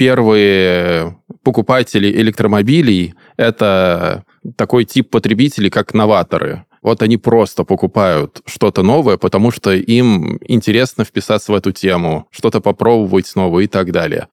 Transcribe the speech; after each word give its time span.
первые 0.00 1.18
покупатели 1.42 2.10
электромобилей— 2.10 3.12
это 3.36 4.24
такой 4.56 4.86
тип 4.86 5.10
потребителей, 5.10 5.68
как 5.68 5.92
новаторы. 5.92 6.64
Вот 6.80 7.02
они 7.02 7.18
просто 7.18 7.64
покупают 7.64 8.40
что-то 8.46 8.82
новое, 8.82 9.18
потому 9.18 9.50
что 9.50 9.74
им 9.74 10.38
интересно 10.48 11.04
вписаться 11.04 11.52
в 11.52 11.54
эту 11.54 11.72
тему, 11.72 12.26
что-то 12.30 12.62
попробовать 12.62 13.30
новое 13.36 13.64
и 13.64 13.66
так 13.66 13.92
далее. 13.92 14.28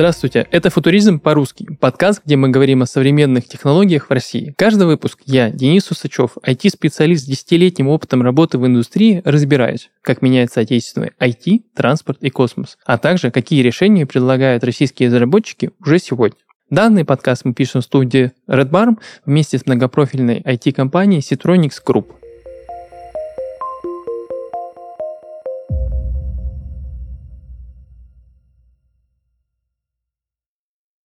Здравствуйте, 0.00 0.46
это 0.50 0.70
«Футуризм 0.70 1.20
по-русски», 1.20 1.76
подкаст, 1.78 2.22
где 2.24 2.36
мы 2.36 2.48
говорим 2.48 2.80
о 2.80 2.86
современных 2.86 3.46
технологиях 3.46 4.08
в 4.08 4.10
России. 4.10 4.54
Каждый 4.56 4.86
выпуск 4.86 5.18
я, 5.26 5.50
Денис 5.50 5.90
Усачев, 5.90 6.38
IT-специалист 6.42 7.24
с 7.24 7.26
десятилетним 7.26 7.88
опытом 7.88 8.22
работы 8.22 8.56
в 8.56 8.66
индустрии, 8.66 9.20
разбираюсь, 9.26 9.90
как 10.00 10.22
меняется 10.22 10.60
отечественный 10.60 11.12
IT, 11.20 11.64
транспорт 11.76 12.16
и 12.22 12.30
космос, 12.30 12.78
а 12.86 12.96
также 12.96 13.30
какие 13.30 13.60
решения 13.60 14.06
предлагают 14.06 14.64
российские 14.64 15.10
разработчики 15.10 15.70
уже 15.84 15.98
сегодня. 15.98 16.38
Данный 16.70 17.04
подкаст 17.04 17.44
мы 17.44 17.52
пишем 17.52 17.82
в 17.82 17.84
студии 17.84 18.32
Red 18.48 18.70
Barn 18.70 18.96
вместе 19.26 19.58
с 19.58 19.66
многопрофильной 19.66 20.40
IT-компанией 20.40 21.20
Citronics 21.20 21.74
Group. 21.86 22.06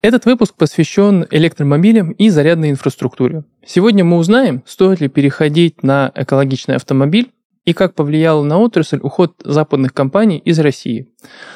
Этот 0.06 0.26
выпуск 0.26 0.54
посвящен 0.54 1.26
электромобилям 1.32 2.12
и 2.12 2.30
зарядной 2.30 2.70
инфраструктуре. 2.70 3.44
Сегодня 3.66 4.04
мы 4.04 4.18
узнаем, 4.18 4.62
стоит 4.68 5.02
ли 5.02 5.08
переходить 5.08 5.82
на 5.82 6.12
экологичный 6.14 6.76
автомобиль 6.76 7.32
и 7.64 7.74
как 7.74 7.96
повлиял 7.96 8.44
на 8.44 8.60
отрасль 8.60 9.00
уход 9.02 9.34
западных 9.44 9.96
компаний 9.96 10.38
из 10.38 10.60
России. 10.60 11.08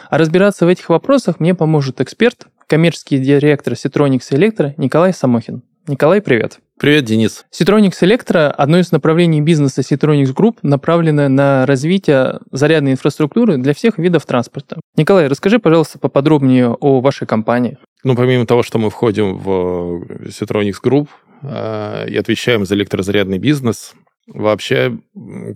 А 0.09 0.17
разбираться 0.17 0.65
в 0.65 0.67
этих 0.67 0.89
вопросах 0.89 1.39
мне 1.39 1.53
поможет 1.53 2.01
эксперт, 2.01 2.47
коммерческий 2.65 3.19
директор 3.19 3.73
Citronics 3.73 4.31
Electro 4.31 4.73
Николай 4.77 5.13
Самохин. 5.13 5.61
Николай, 5.85 6.19
привет. 6.19 6.57
Привет, 6.79 7.05
Денис. 7.05 7.45
Citronics 7.51 8.01
Electro– 8.01 8.49
одно 8.57 8.79
из 8.79 8.91
направлений 8.91 9.41
бизнеса 9.41 9.81
Citronics 9.81 10.33
Group, 10.33 10.55
направленное 10.63 11.29
на 11.29 11.67
развитие 11.67 12.39
зарядной 12.51 12.93
инфраструктуры 12.93 13.57
для 13.57 13.75
всех 13.75 13.99
видов 13.99 14.25
транспорта. 14.25 14.79
Николай, 14.95 15.27
расскажи, 15.27 15.59
пожалуйста, 15.59 15.99
поподробнее 15.99 16.69
о 16.69 16.99
вашей 17.01 17.27
компании. 17.27 17.77
Ну, 18.03 18.15
помимо 18.15 18.45
того, 18.45 18.63
что 18.63 18.79
мы 18.79 18.89
входим 18.89 19.37
в 19.37 20.03
Citronics 20.27 20.81
Group 20.83 21.09
э, 21.43 22.09
и 22.09 22.17
отвечаем 22.17 22.65
за 22.65 22.75
электрозарядный 22.75 23.39
бизнес, 23.39 23.93
Вообще, 24.31 24.95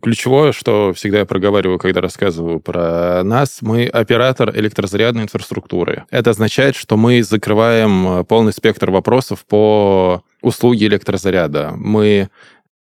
ключевое, 0.02 0.52
что 0.52 0.94
всегда 0.94 1.20
я 1.20 1.26
проговариваю, 1.26 1.78
когда 1.78 2.02
рассказываю 2.02 2.60
про 2.60 3.22
нас, 3.24 3.60
мы 3.62 3.86
оператор 3.86 4.50
электрозарядной 4.56 5.24
инфраструктуры. 5.24 6.06
Это 6.10 6.32
означает, 6.32 6.76
что 6.76 6.98
мы 6.98 7.22
закрываем 7.22 8.26
полный 8.26 8.52
спектр 8.52 8.90
вопросов 8.90 9.46
по 9.46 10.24
услуге 10.42 10.88
электрозаряда. 10.88 11.74
Мы 11.76 12.30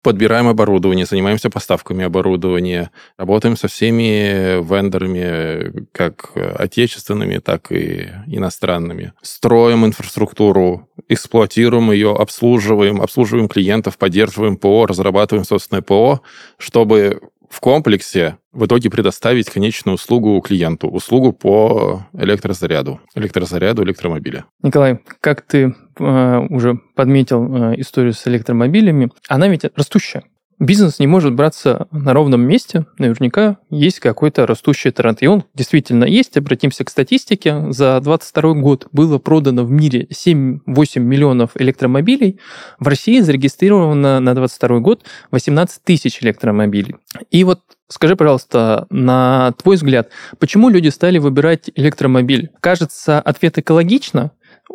подбираем 0.03 0.49
оборудование, 0.49 1.07
занимаемся 1.07 1.49
поставками 1.49 2.05
оборудования, 2.05 2.91
работаем 3.17 3.57
со 3.57 3.69
всеми 3.69 4.63
вендорами, 4.63 5.87
как 5.93 6.33
отечественными, 6.35 7.39
так 7.39 7.71
и 7.73 8.11
иностранными. 8.27 9.13
Строим 9.23 9.87
инфраструктуру, 9.87 10.89
эксплуатируем 11.09 11.93
ее, 11.93 12.15
обслуживаем, 12.15 13.01
обслуживаем 13.01 13.49
клиентов, 13.49 13.97
поддерживаем 13.97 14.57
ПО, 14.57 14.87
разрабатываем 14.87 15.45
собственное 15.45 15.83
ПО, 15.83 16.23
чтобы 16.59 17.21
в 17.53 17.61
комплексе 17.61 18.39
в 18.53 18.65
итоге 18.65 18.89
предоставить 18.89 19.51
конечную 19.51 19.97
услугу 19.97 20.41
клиенту, 20.41 20.89
услугу 20.89 21.33
по 21.33 22.07
электрозаряду, 22.15 23.01
электрозаряду 23.15 23.85
электромобиля. 23.85 24.47
Николай, 24.63 25.01
как 25.21 25.43
ты 25.43 25.75
э, 25.99 26.39
уже 26.49 26.81
подметил 26.95 27.73
э, 27.73 27.81
историю 27.81 28.15
с 28.15 28.27
электромобилями, 28.27 29.11
она 29.29 29.49
ведь 29.49 29.65
растущая 29.77 30.25
бизнес 30.63 30.99
не 30.99 31.07
может 31.07 31.35
браться 31.35 31.89
на 31.91 32.13
ровном 32.13 32.43
месте, 32.43 32.87
наверняка 32.97 33.59
есть 33.69 34.01
какой-то 34.01 34.47
растущий 34.47 34.91
тренд. 34.91 35.23
И 35.23 35.27
он 35.27 35.45
действительно 35.55 36.05
есть. 36.05 36.37
Обратимся 36.37 36.85
к 36.85 36.91
статистике. 36.91 37.73
За 37.73 38.01
2022 38.01 38.53
год 38.55 38.87
было 38.93 39.19
продано 39.19 39.65
в 39.65 39.71
мире 39.71 40.07
7-8 40.11 40.61
миллионов 41.01 41.51
электромобилей. 41.57 42.39
В 42.79 42.89
России 42.89 43.21
зарегистрировано 43.21 44.21
на 44.21 44.35
2022 44.35 44.79
год 44.79 45.05
18 45.33 45.83
тысяч 45.83 46.23
электромобилей. 46.23 46.97
И 47.31 47.45
вот 47.45 47.61
Скажи, 47.89 48.17
пожалуйста, 48.17 48.87
на 48.89 49.53
твой 49.63 49.77
взгляд, 49.77 50.09
почему 50.39 50.71
люди 50.71 50.89
стали 50.89 51.19
выбирать 51.19 51.71
электромобиль? 51.75 52.49
Кажется, 52.61 53.21
ответ 53.21 53.59
экологично, 53.59 54.31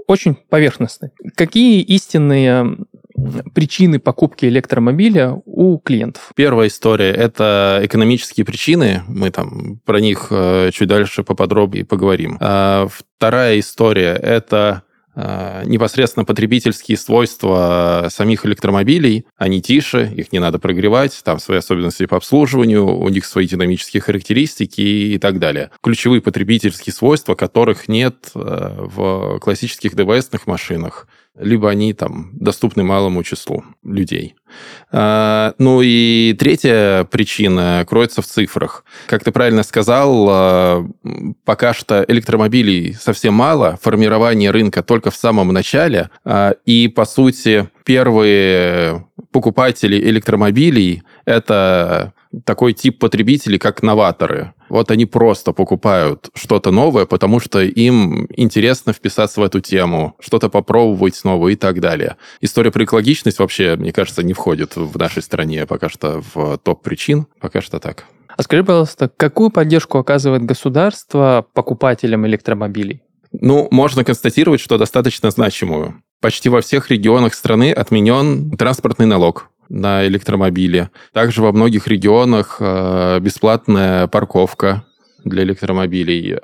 очень 0.05 0.35
поверхностный. 0.35 1.09
Какие 1.35 1.81
истинные 1.81 2.77
причины 3.53 3.99
покупки 3.99 4.45
электромобиля 4.45 5.41
у 5.45 5.77
клиентов? 5.79 6.31
Первая 6.35 6.67
история– 6.67 7.11
это 7.13 7.79
экономические 7.83 8.45
причины. 8.45 9.03
Мы 9.07 9.31
там 9.31 9.79
про 9.85 9.99
них 9.99 10.27
э, 10.29 10.71
чуть 10.73 10.87
дальше 10.87 11.23
поподробнее 11.23 11.85
поговорим. 11.85 12.37
А 12.39 12.87
вторая 12.89 13.59
история– 13.59 14.13
это 14.21 14.83
э, 15.15 15.63
непосредственно 15.65 16.25
потребительские 16.25 16.97
свойства 16.97 18.07
самих 18.09 18.45
электромобилей. 18.45 19.25
Они 19.35 19.61
тише, 19.61 20.11
их 20.15 20.31
не 20.31 20.39
надо 20.39 20.59
прогревать, 20.59 21.19
там 21.23 21.39
свои 21.39 21.57
особенности 21.57 22.05
по 22.05 22.17
обслуживанию, 22.17 22.85
у 22.85 23.09
них 23.09 23.25
свои 23.25 23.47
динамические 23.47 24.01
характеристики 24.01 24.81
и 24.81 25.17
так 25.17 25.39
далее. 25.39 25.71
Ключевые 25.81 26.21
потребительские 26.21 26.93
свойства, 26.93 27.33
которых 27.33 27.87
нет 27.87 28.29
э, 28.35 28.75
в 28.77 29.39
классических 29.39 29.95
ДВСных 29.95 30.45
машинах 30.45 31.07
либо 31.39 31.69
они 31.69 31.93
там 31.93 32.29
доступны 32.33 32.83
малому 32.83 33.23
числу 33.23 33.63
людей. 33.83 34.35
А, 34.91 35.53
ну 35.57 35.81
и 35.83 36.35
третья 36.37 37.03
причина 37.05 37.85
кроется 37.87 38.21
в 38.21 38.25
цифрах. 38.25 38.85
Как 39.07 39.23
ты 39.23 39.31
правильно 39.31 39.63
сказал, 39.63 40.27
а, 40.29 40.87
пока 41.45 41.73
что 41.73 42.03
электромобилей 42.07 42.93
совсем 42.93 43.33
мало, 43.33 43.77
формирование 43.81 44.51
рынка 44.51 44.83
только 44.83 45.11
в 45.11 45.15
самом 45.15 45.49
начале, 45.49 46.09
а, 46.23 46.55
и, 46.65 46.87
по 46.87 47.05
сути, 47.05 47.69
первые 47.83 49.05
покупатели 49.31 49.97
электромобилей– 49.97 51.03
это 51.25 52.13
такой 52.45 52.73
тип 52.73 52.99
потребителей, 52.99 53.57
как 53.59 53.83
новаторы. 53.83 54.53
Вот 54.69 54.91
они 54.91 55.05
просто 55.05 55.53
покупают 55.53 56.29
что-то 56.33 56.71
новое, 56.71 57.05
потому 57.05 57.39
что 57.39 57.61
им 57.61 58.27
интересно 58.35 58.93
вписаться 58.93 59.39
в 59.39 59.43
эту 59.43 59.61
тему, 59.61 60.15
что-то 60.19 60.49
попробовать 60.49 61.15
снова 61.15 61.49
и 61.49 61.55
так 61.55 61.79
далее. 61.79 62.17
История 62.41 62.71
про 62.71 62.83
экологичность 62.83 63.39
вообще, 63.39 63.75
мне 63.75 63.93
кажется, 63.93 64.23
не 64.23 64.33
входит 64.33 64.75
в 64.75 64.97
нашей 64.97 65.23
стране 65.23 65.65
пока 65.65 65.89
что 65.89 66.21
в 66.33 66.57
топ 66.57 66.83
причин. 66.83 67.27
Пока 67.39 67.61
что 67.61 67.79
так. 67.79 68.05
А 68.35 68.43
скажи, 68.43 68.63
пожалуйста, 68.63 69.09
какую 69.15 69.49
поддержку 69.49 69.97
оказывает 69.97 70.43
государство 70.43 71.45
покупателям 71.53 72.27
электромобилей? 72.27 73.01
Ну, 73.31 73.67
можно 73.71 74.03
констатировать, 74.03 74.61
что 74.61 74.77
достаточно 74.77 75.31
значимую. 75.31 76.01
Почти 76.21 76.49
во 76.49 76.61
всех 76.61 76.89
регионах 76.89 77.33
страны 77.33 77.71
отменен 77.71 78.51
транспортный 78.51 79.05
налог 79.05 79.49
на 79.69 80.05
электромобиле. 80.07 80.89
Также 81.13 81.41
во 81.41 81.51
многих 81.51 81.87
регионах 81.87 82.57
э, 82.59 83.19
бесплатная 83.19 84.07
парковка 84.07 84.83
для 85.23 85.43
электромобилей. 85.43 86.37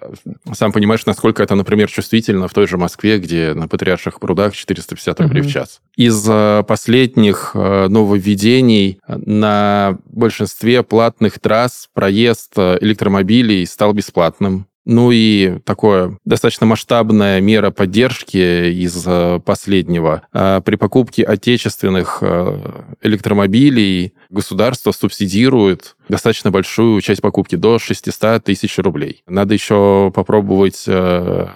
Сам 0.52 0.72
понимаешь, 0.72 1.06
насколько 1.06 1.42
это, 1.42 1.56
например, 1.56 1.90
чувствительно 1.90 2.48
в 2.48 2.54
той 2.54 2.68
же 2.68 2.78
Москве, 2.78 3.18
где 3.18 3.54
на 3.54 3.68
Патриарших 3.68 4.20
прудах 4.20 4.56
450 4.56 5.22
рублей 5.22 5.42
mm-hmm. 5.42 5.48
в 5.48 5.52
час. 5.52 5.82
Из 5.96 6.26
э, 6.28 6.64
последних 6.68 7.52
э, 7.54 7.88
нововведений 7.88 9.00
на 9.08 9.98
большинстве 10.06 10.84
платных 10.84 11.40
трасс 11.40 11.88
проезд 11.94 12.58
электромобилей 12.58 13.66
стал 13.66 13.94
бесплатным. 13.94 14.68
Ну 14.86 15.12
и 15.12 15.60
такое 15.60 16.18
достаточно 16.26 16.66
масштабная 16.66 17.40
мера 17.40 17.72
поддержки 17.72 18.70
из 18.70 19.04
э, 19.08 19.40
последнего. 19.40 20.24
А 20.34 20.60
при 20.60 20.76
покупке 20.76 21.24
отечественных 21.24 22.18
э, 22.22 22.84
электромобилей 23.02 24.14
государство 24.30 24.92
субсидирует 24.92 25.96
достаточно 26.10 26.52
большую 26.52 27.00
часть 27.02 27.22
покупки, 27.22 27.56
до 27.56 27.80
600 27.80 28.44
тысяч 28.44 28.78
рублей. 28.78 29.24
Надо 29.26 29.54
еще 29.54 30.12
попробовать 30.14 30.84
э, 30.88 31.48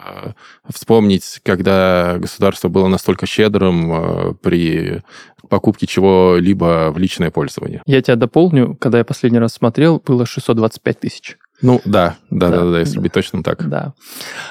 вспомнить, 0.69 1.41
когда 1.43 2.15
государство 2.19 2.69
было 2.69 2.87
настолько 2.87 3.25
щедрым 3.25 4.37
при 4.41 5.03
покупке 5.49 5.85
чего-либо 5.85 6.91
в 6.93 6.97
личное 6.97 7.31
пользование. 7.31 7.81
Я 7.85 8.01
тебя 8.01 8.15
дополню, 8.15 8.75
когда 8.79 8.99
я 8.99 9.03
последний 9.03 9.39
раз 9.39 9.53
смотрел, 9.53 10.01
было 10.05 10.25
625 10.25 10.99
тысяч. 10.99 11.37
Ну 11.61 11.81
да, 11.85 12.17
да, 12.29 12.49
да, 12.49 12.57
да, 12.59 12.71
да 12.71 12.79
если 12.79 12.99
быть 12.99 13.11
точным 13.11 13.41
так. 13.41 13.67
Да. 13.67 13.93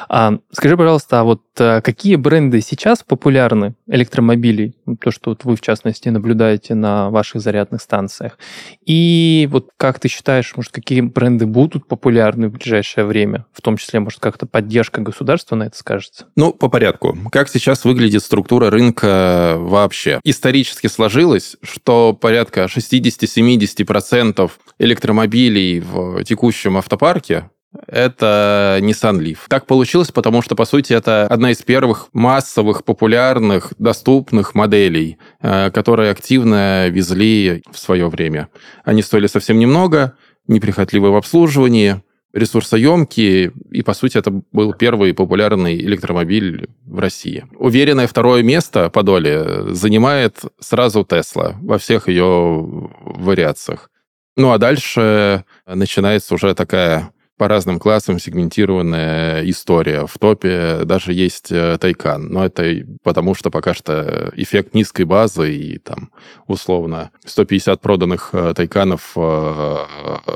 А, 0.08 0.38
скажи, 0.50 0.76
пожалуйста, 0.76 1.20
а 1.20 1.24
вот 1.24 1.42
а, 1.58 1.80
какие 1.80 2.16
бренды 2.16 2.60
сейчас 2.60 3.04
популярны 3.04 3.76
электромобилей? 3.86 4.76
Ну, 4.86 4.96
то, 4.96 5.12
что 5.12 5.30
вот 5.30 5.44
вы 5.44 5.54
в 5.54 5.60
частности 5.60 6.08
наблюдаете 6.08 6.74
на 6.74 7.10
ваших 7.10 7.42
зарядных 7.42 7.80
станциях. 7.80 8.38
И 8.84 9.48
вот 9.52 9.70
как 9.76 10.00
ты 10.00 10.08
считаешь, 10.08 10.52
может, 10.56 10.72
какие 10.72 11.00
бренды 11.00 11.46
будут 11.46 11.86
популярны 11.86 12.48
в 12.48 12.52
ближайшее 12.54 13.04
время? 13.04 13.46
В 13.52 13.62
том 13.62 13.76
числе, 13.76 14.00
может, 14.00 14.18
как-то 14.18 14.46
поддержка 14.46 15.00
государства 15.00 15.54
на 15.54 15.64
это 15.64 15.76
скажется? 15.78 16.26
Ну, 16.34 16.52
по 16.52 16.68
порядку. 16.68 17.16
Как 17.30 17.48
сейчас 17.48 17.84
выглядит 17.84 18.24
структура 18.24 18.68
рынка 18.68 19.54
вообще? 19.58 20.20
Исторически 20.24 20.88
сложилось, 20.88 21.56
что 21.62 22.14
порядка 22.14 22.64
60-70% 22.64 24.50
электромобилей 24.80 25.78
в 25.80 26.24
текущем 26.24 26.76
автомобиле 26.76 26.95
автопарке, 26.96 27.50
это 27.87 28.78
Nissan 28.81 29.20
Leaf. 29.20 29.38
Так 29.48 29.66
получилось, 29.66 30.10
потому 30.10 30.40
что, 30.40 30.56
по 30.56 30.64
сути, 30.64 30.94
это 30.94 31.26
одна 31.26 31.50
из 31.50 31.58
первых 31.58 32.08
массовых, 32.14 32.84
популярных, 32.84 33.75
доступных 33.78 34.54
моделей, 34.54 35.19
э, 35.43 35.70
которые 35.70 36.10
активно 36.10 36.88
везли 36.88 37.62
в 37.70 37.78
свое 37.78 38.08
время. 38.08 38.48
Они 38.84 39.02
стоили 39.02 39.26
совсем 39.26 39.58
немного, 39.58 40.14
неприхотливы 40.48 41.10
в 41.10 41.16
обслуживании, 41.16 42.02
ресурсоемкие, 42.32 43.52
и, 43.70 43.82
по 43.82 43.94
сути, 43.94 44.19
это 44.19 44.31
был 44.52 44.72
первый 44.75 45.12
популярный 45.14 45.76
электромобиль 45.76 46.69
в 46.87 46.99
России. 46.99 47.44
Уверенное 47.58 48.06
второе 48.06 48.42
место 48.42 48.90
по 48.90 49.02
доле 49.02 49.75
занимает 49.75 50.38
сразу 50.60 51.04
Тесла 51.04 51.56
во 51.60 51.78
всех 51.78 52.08
ее 52.08 52.90
вариациях. 53.00 53.90
Ну 54.36 54.52
а 54.52 54.58
дальше 54.58 55.44
начинается 55.66 56.34
уже 56.34 56.54
такая 56.54 57.12
по 57.36 57.48
разным 57.48 57.78
классам 57.78 58.18
сегментированная 58.18 59.48
история. 59.48 60.06
В 60.06 60.18
топе 60.18 60.80
даже 60.84 61.12
есть 61.12 61.52
э, 61.52 61.76
Тайкан, 61.78 62.28
но 62.28 62.46
это 62.46 62.84
потому, 63.06 63.36
что 63.36 63.50
пока 63.50 63.72
что 63.72 64.32
эффект 64.34 64.74
низкой 64.74 65.04
базы 65.04 65.54
и 65.54 65.78
там 65.78 66.10
условно 66.48 67.12
150 67.24 67.80
проданных 67.80 68.30
э, 68.32 68.52
Тайканов 68.52 69.12
э, 69.14 69.76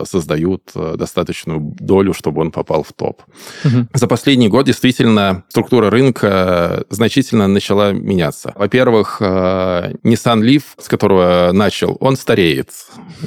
создают 0.04 0.70
достаточную 0.74 1.58
долю, 1.60 2.14
чтобы 2.14 2.42
он 2.42 2.52
попал 2.52 2.84
в 2.84 2.92
топ. 2.92 3.22
Угу. 3.64 3.88
За 3.92 4.06
последний 4.06 4.48
год 4.48 4.66
действительно 4.66 5.42
структура 5.48 5.90
рынка 5.90 6.84
значительно 6.90 7.48
начала 7.48 7.90
меняться. 7.90 8.52
Во-первых, 8.54 9.20
Nissan 9.20 10.40
Leaf, 10.40 10.62
с 10.78 10.86
которого 10.86 11.50
начал, 11.52 11.96
он 11.98 12.14
стареет. 12.14 12.70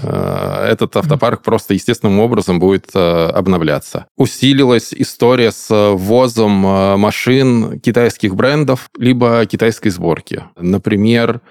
Этот 0.02 0.96
автопарк 0.96 1.42
просто 1.42 1.74
естественным 1.74 2.22
образом 2.22 2.60
будет 2.60 2.96
обновляться. 2.96 4.06
Усилилась 4.16 4.94
история 4.94 5.52
с 5.52 5.68
ввозом 5.70 6.66
э, 6.66 6.98
машин 6.98 7.80
китайских 7.80 8.36
брендов, 8.36 8.90
либо 8.98 9.33
китайской 9.50 9.90
сборки. 9.90 10.44
Например, 10.58 11.42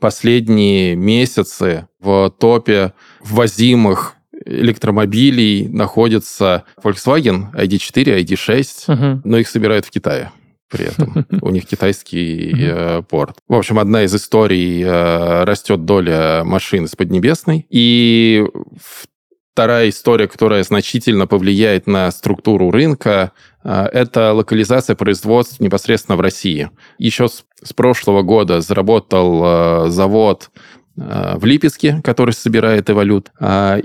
последние 0.00 0.94
месяцы 0.96 1.88
в 2.00 2.32
топе 2.38 2.92
ввозимых 3.20 4.16
электромобилей 4.44 5.68
находится 5.68 6.64
Volkswagen 6.82 7.52
ID4, 7.54 8.22
ID6, 8.22 8.92
угу. 8.92 9.22
но 9.24 9.38
их 9.38 9.48
собирают 9.48 9.86
в 9.86 9.90
Китае 9.90 10.30
при 10.72 10.86
этом. 10.86 11.26
У 11.42 11.50
них 11.50 11.66
китайский 11.66 12.54
э, 12.58 13.02
порт. 13.08 13.36
В 13.46 13.54
общем, 13.54 13.78
одна 13.78 14.04
из 14.04 14.14
историй 14.14 14.82
э, 14.82 15.44
растет 15.44 15.84
доля 15.84 16.42
машин 16.44 16.86
из 16.86 16.96
Поднебесной. 16.96 17.66
И 17.68 18.42
в 18.80 19.06
Вторая 19.52 19.90
история, 19.90 20.28
которая 20.28 20.62
значительно 20.62 21.26
повлияет 21.26 21.86
на 21.86 22.10
структуру 22.10 22.70
рынка, 22.70 23.32
а, 23.62 23.86
это 23.86 24.32
локализация 24.32 24.96
производств 24.96 25.60
непосредственно 25.60 26.16
в 26.16 26.22
России. 26.22 26.70
Еще 26.96 27.28
с, 27.28 27.44
с 27.62 27.74
прошлого 27.74 28.22
года 28.22 28.62
заработал 28.62 29.42
а, 29.44 29.86
завод 29.90 30.50
а, 30.98 31.36
в 31.38 31.44
Липецке, 31.44 32.00
который 32.02 32.32
собирает 32.32 32.88
эволют, 32.88 33.30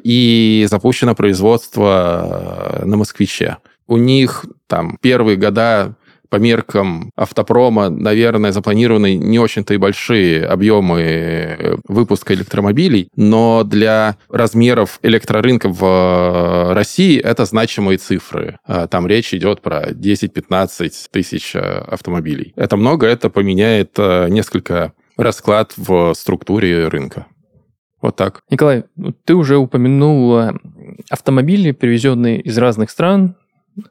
и 0.03 0.65
запущено 0.69 1.15
производство 1.15 2.79
на 2.85 2.95
Москвиче. 2.95 3.57
У 3.87 3.97
них 3.97 4.45
там 4.67 4.97
первые 5.01 5.35
года 5.35 5.96
по 6.29 6.37
меркам 6.37 7.11
автопрома, 7.15 7.89
наверное, 7.89 8.51
запланированы 8.51 9.15
не 9.15 9.39
очень-то 9.39 9.73
и 9.73 9.77
большие 9.77 10.45
объемы 10.45 11.01
э, 11.01 11.75
выпуска 11.87 12.33
электромобилей, 12.33 13.09
но 13.15 13.63
для 13.63 14.17
размеров 14.29 14.99
электрорынка 15.03 15.69
в 15.69 15.83
э, 15.83 16.73
России 16.73 17.19
это 17.19 17.45
значимые 17.45 17.97
цифры. 17.97 18.57
А, 18.65 18.87
там 18.87 19.07
речь 19.07 19.33
идет 19.33 19.61
про 19.61 19.91
10-15 19.91 20.91
тысяч 21.11 21.55
э, 21.55 21.59
автомобилей. 21.59 22.53
Это 22.55 22.77
много, 22.77 23.07
это 23.07 23.29
поменяет 23.29 23.97
несколько 23.97 24.93
расклад 25.17 25.73
в 25.77 26.13
структуре 26.13 26.87
рынка. 26.87 27.27
Вот 28.01 28.15
так. 28.15 28.41
Николай, 28.49 28.83
ты 29.25 29.33
уже 29.33 29.57
упомянул 29.57 30.51
автомобили, 31.09 31.71
привезенные 31.71 32.39
из 32.41 32.57
разных 32.57 32.91
стран, 32.91 33.35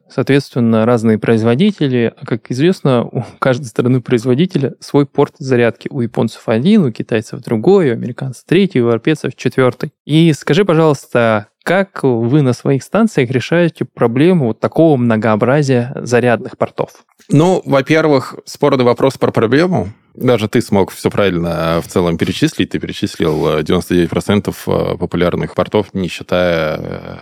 Соответственно, 0.08 0.86
разные 0.86 1.18
производители, 1.18 2.12
а 2.16 2.26
как 2.26 2.50
известно, 2.50 3.04
у 3.04 3.24
каждой 3.38 3.66
стороны 3.66 4.00
производителя 4.00 4.74
свой 4.80 5.06
порт 5.06 5.34
зарядки. 5.38 5.88
У 5.90 6.00
японцев 6.00 6.48
один, 6.48 6.84
у 6.84 6.92
китайцев 6.92 7.40
другой, 7.42 7.90
у 7.90 7.92
американцев 7.92 8.44
третий, 8.46 8.80
у 8.80 8.86
европейцев 8.86 9.34
четвертый. 9.36 9.92
И 10.04 10.32
скажи, 10.32 10.64
пожалуйста, 10.64 11.48
как 11.62 12.04
вы 12.04 12.42
на 12.42 12.52
своих 12.52 12.82
станциях 12.82 13.30
решаете 13.30 13.84
проблему 13.84 14.46
вот 14.46 14.60
такого 14.60 14.96
многообразия 14.96 15.92
зарядных 15.96 16.56
портов? 16.56 16.90
Ну, 17.28 17.60
во-первых, 17.64 18.36
спорный 18.44 18.84
вопрос 18.84 19.18
про 19.18 19.32
проблему 19.32 19.88
даже 20.16 20.48
ты 20.48 20.60
смог 20.60 20.90
все 20.90 21.10
правильно 21.10 21.80
в 21.82 21.88
целом 21.88 22.18
перечислить. 22.18 22.70
Ты 22.70 22.78
перечислил 22.78 23.60
99% 23.60 24.48
э, 24.48 24.92
э, 24.92 24.96
популярных 24.96 25.54
портов, 25.54 25.88
не 25.92 26.08
считая 26.08 27.20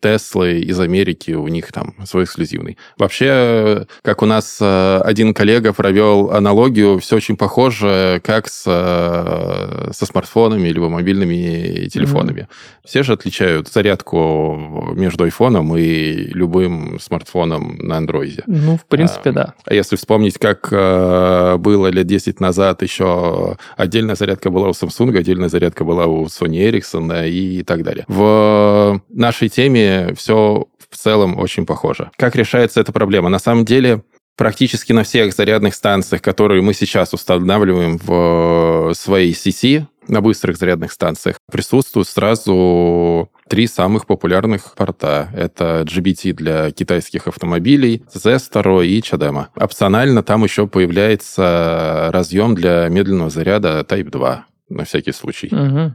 Теслы 0.00 0.60
из 0.60 0.78
Америки, 0.80 1.32
у 1.32 1.48
них 1.48 1.72
там 1.72 1.94
свой 2.04 2.24
эксклюзивный. 2.24 2.78
Вообще, 2.98 3.86
как 4.02 4.22
у 4.22 4.26
нас 4.26 4.58
э, 4.60 5.00
один 5.04 5.34
коллега 5.34 5.72
провел 5.72 6.30
аналогию, 6.30 6.98
все 7.00 7.16
очень 7.16 7.36
похоже, 7.36 8.20
как 8.24 8.48
с, 8.48 8.62
со 8.62 10.06
смартфонами 10.06 10.68
либо 10.68 10.88
мобильными 10.88 11.88
телефонами. 11.88 12.40
Mm-hmm. 12.40 12.86
Все 12.86 13.02
же 13.02 13.12
отличают 13.12 13.68
зарядку 13.68 14.92
между 14.94 15.24
айфоном 15.24 15.76
и 15.76 16.30
любым 16.32 16.98
смартфоном 17.00 17.76
на 17.78 17.98
андроиде. 17.98 18.44
Ну, 18.46 18.76
в 18.76 18.86
принципе, 18.86 19.30
а, 19.30 19.32
да. 19.32 19.54
А 19.64 19.74
если 19.74 19.96
вспомнить, 19.96 20.38
как 20.38 20.70
было 20.70 21.88
лет 21.88 22.06
10 22.06 22.19
10 22.20 22.40
назад 22.40 22.82
еще 22.82 23.56
отдельная 23.76 24.14
зарядка 24.14 24.50
была 24.50 24.68
у 24.68 24.72
Samsung, 24.72 25.16
отдельная 25.16 25.48
зарядка 25.48 25.84
была 25.84 26.06
у 26.06 26.26
Sony 26.26 26.70
Ericsson 26.70 27.28
и 27.28 27.62
так 27.62 27.82
далее. 27.82 28.04
В 28.08 29.00
нашей 29.08 29.48
теме 29.48 30.14
все 30.16 30.66
в 30.90 30.96
целом 30.96 31.38
очень 31.38 31.66
похоже. 31.66 32.10
Как 32.16 32.36
решается 32.36 32.80
эта 32.80 32.92
проблема? 32.92 33.28
На 33.28 33.38
самом 33.38 33.64
деле, 33.64 34.02
практически 34.36 34.92
на 34.92 35.04
всех 35.04 35.32
зарядных 35.32 35.74
станциях, 35.74 36.20
которые 36.20 36.62
мы 36.62 36.74
сейчас 36.74 37.14
устанавливаем 37.14 37.98
в 37.98 38.92
своей 38.94 39.34
сети, 39.34 39.86
на 40.08 40.20
быстрых 40.20 40.56
зарядных 40.56 40.92
станциях, 40.92 41.36
присутствуют 41.50 42.08
сразу 42.08 43.30
три 43.50 43.66
самых 43.66 44.06
популярных 44.06 44.74
порта. 44.76 45.28
Это 45.34 45.84
GBT 45.84 46.32
для 46.32 46.70
китайских 46.70 47.26
автомобилей, 47.26 48.04
Z2 48.14 48.86
и 48.86 49.02
Чадема. 49.02 49.48
Опционально 49.56 50.22
там 50.22 50.44
еще 50.44 50.68
появляется 50.68 52.10
разъем 52.12 52.54
для 52.54 52.88
медленного 52.88 53.28
заряда 53.28 53.80
Type 53.80 54.10
2, 54.10 54.46
на 54.68 54.84
всякий 54.84 55.10
случай. 55.10 55.48
Угу. 55.48 55.94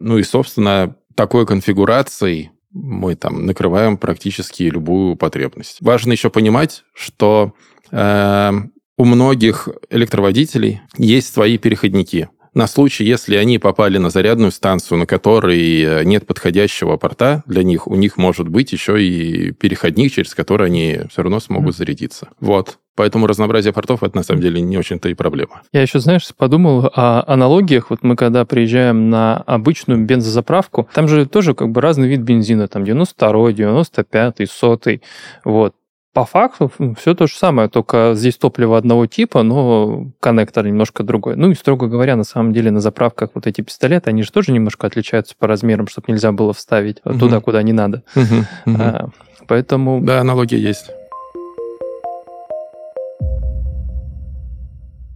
Ну 0.00 0.18
и, 0.18 0.22
собственно, 0.22 0.96
такой 1.14 1.46
конфигурацией 1.46 2.50
мы 2.72 3.14
там 3.16 3.44
накрываем 3.44 3.98
практически 3.98 4.62
любую 4.64 5.16
потребность. 5.16 5.76
Важно 5.82 6.12
еще 6.12 6.30
понимать, 6.30 6.84
что 6.94 7.52
э, 7.92 8.52
у 8.96 9.04
многих 9.04 9.68
электроводителей 9.90 10.80
есть 10.96 11.32
свои 11.32 11.58
переходники 11.58 12.30
на 12.54 12.66
случай, 12.66 13.04
если 13.04 13.36
они 13.36 13.58
попали 13.58 13.98
на 13.98 14.10
зарядную 14.10 14.50
станцию, 14.50 14.98
на 14.98 15.06
которой 15.06 15.82
э, 15.82 16.04
нет 16.04 16.26
подходящего 16.26 16.96
порта 16.96 17.42
для 17.46 17.62
них, 17.62 17.86
у 17.86 17.94
них 17.96 18.16
может 18.16 18.48
быть 18.48 18.72
еще 18.72 19.02
и 19.02 19.52
переходник, 19.52 20.12
через 20.12 20.34
который 20.34 20.68
они 20.68 21.00
все 21.10 21.22
равно 21.22 21.40
смогут 21.40 21.76
зарядиться. 21.76 22.28
Вот. 22.40 22.78
Поэтому 22.96 23.26
разнообразие 23.26 23.72
портов 23.72 24.04
это 24.04 24.16
на 24.16 24.22
самом 24.22 24.40
деле 24.40 24.60
не 24.60 24.78
очень-то 24.78 25.08
и 25.08 25.14
проблема. 25.14 25.62
Я 25.72 25.82
еще, 25.82 25.98
знаешь, 25.98 26.28
подумал 26.36 26.90
о 26.94 27.24
аналогиях. 27.26 27.90
Вот 27.90 28.02
мы 28.02 28.14
когда 28.14 28.44
приезжаем 28.44 29.10
на 29.10 29.36
обычную 29.38 30.04
бензозаправку, 30.04 30.88
там 30.94 31.08
же 31.08 31.26
тоже 31.26 31.54
как 31.54 31.70
бы 31.70 31.80
разный 31.80 32.08
вид 32.08 32.20
бензина, 32.20 32.68
там 32.68 32.84
92-й, 32.84 33.54
95-й, 33.54 34.44
100-й. 34.44 35.02
Вот. 35.44 35.74
По 36.14 36.24
факту 36.24 36.70
все 36.96 37.16
то 37.16 37.26
же 37.26 37.34
самое, 37.34 37.68
только 37.68 38.12
здесь 38.14 38.36
топливо 38.36 38.78
одного 38.78 39.06
типа, 39.06 39.42
но 39.42 40.12
коннектор 40.20 40.64
немножко 40.64 41.02
другой. 41.02 41.34
Ну 41.34 41.50
и, 41.50 41.54
строго 41.54 41.88
говоря, 41.88 42.14
на 42.14 42.22
самом 42.22 42.52
деле 42.52 42.70
на 42.70 42.78
заправках 42.78 43.30
вот 43.34 43.48
эти 43.48 43.62
пистолеты, 43.62 44.10
они 44.10 44.22
же 44.22 44.30
тоже 44.30 44.52
немножко 44.52 44.86
отличаются 44.86 45.34
по 45.36 45.48
размерам, 45.48 45.88
чтобы 45.88 46.12
нельзя 46.12 46.30
было 46.30 46.52
вставить 46.52 47.00
угу. 47.04 47.18
туда, 47.18 47.40
куда 47.40 47.64
не 47.64 47.72
надо. 47.72 48.04
Угу, 48.14 48.72
угу. 48.72 48.76
А, 48.80 49.08
поэтому... 49.48 50.00
Да, 50.02 50.20
аналогия 50.20 50.58
есть. 50.58 50.88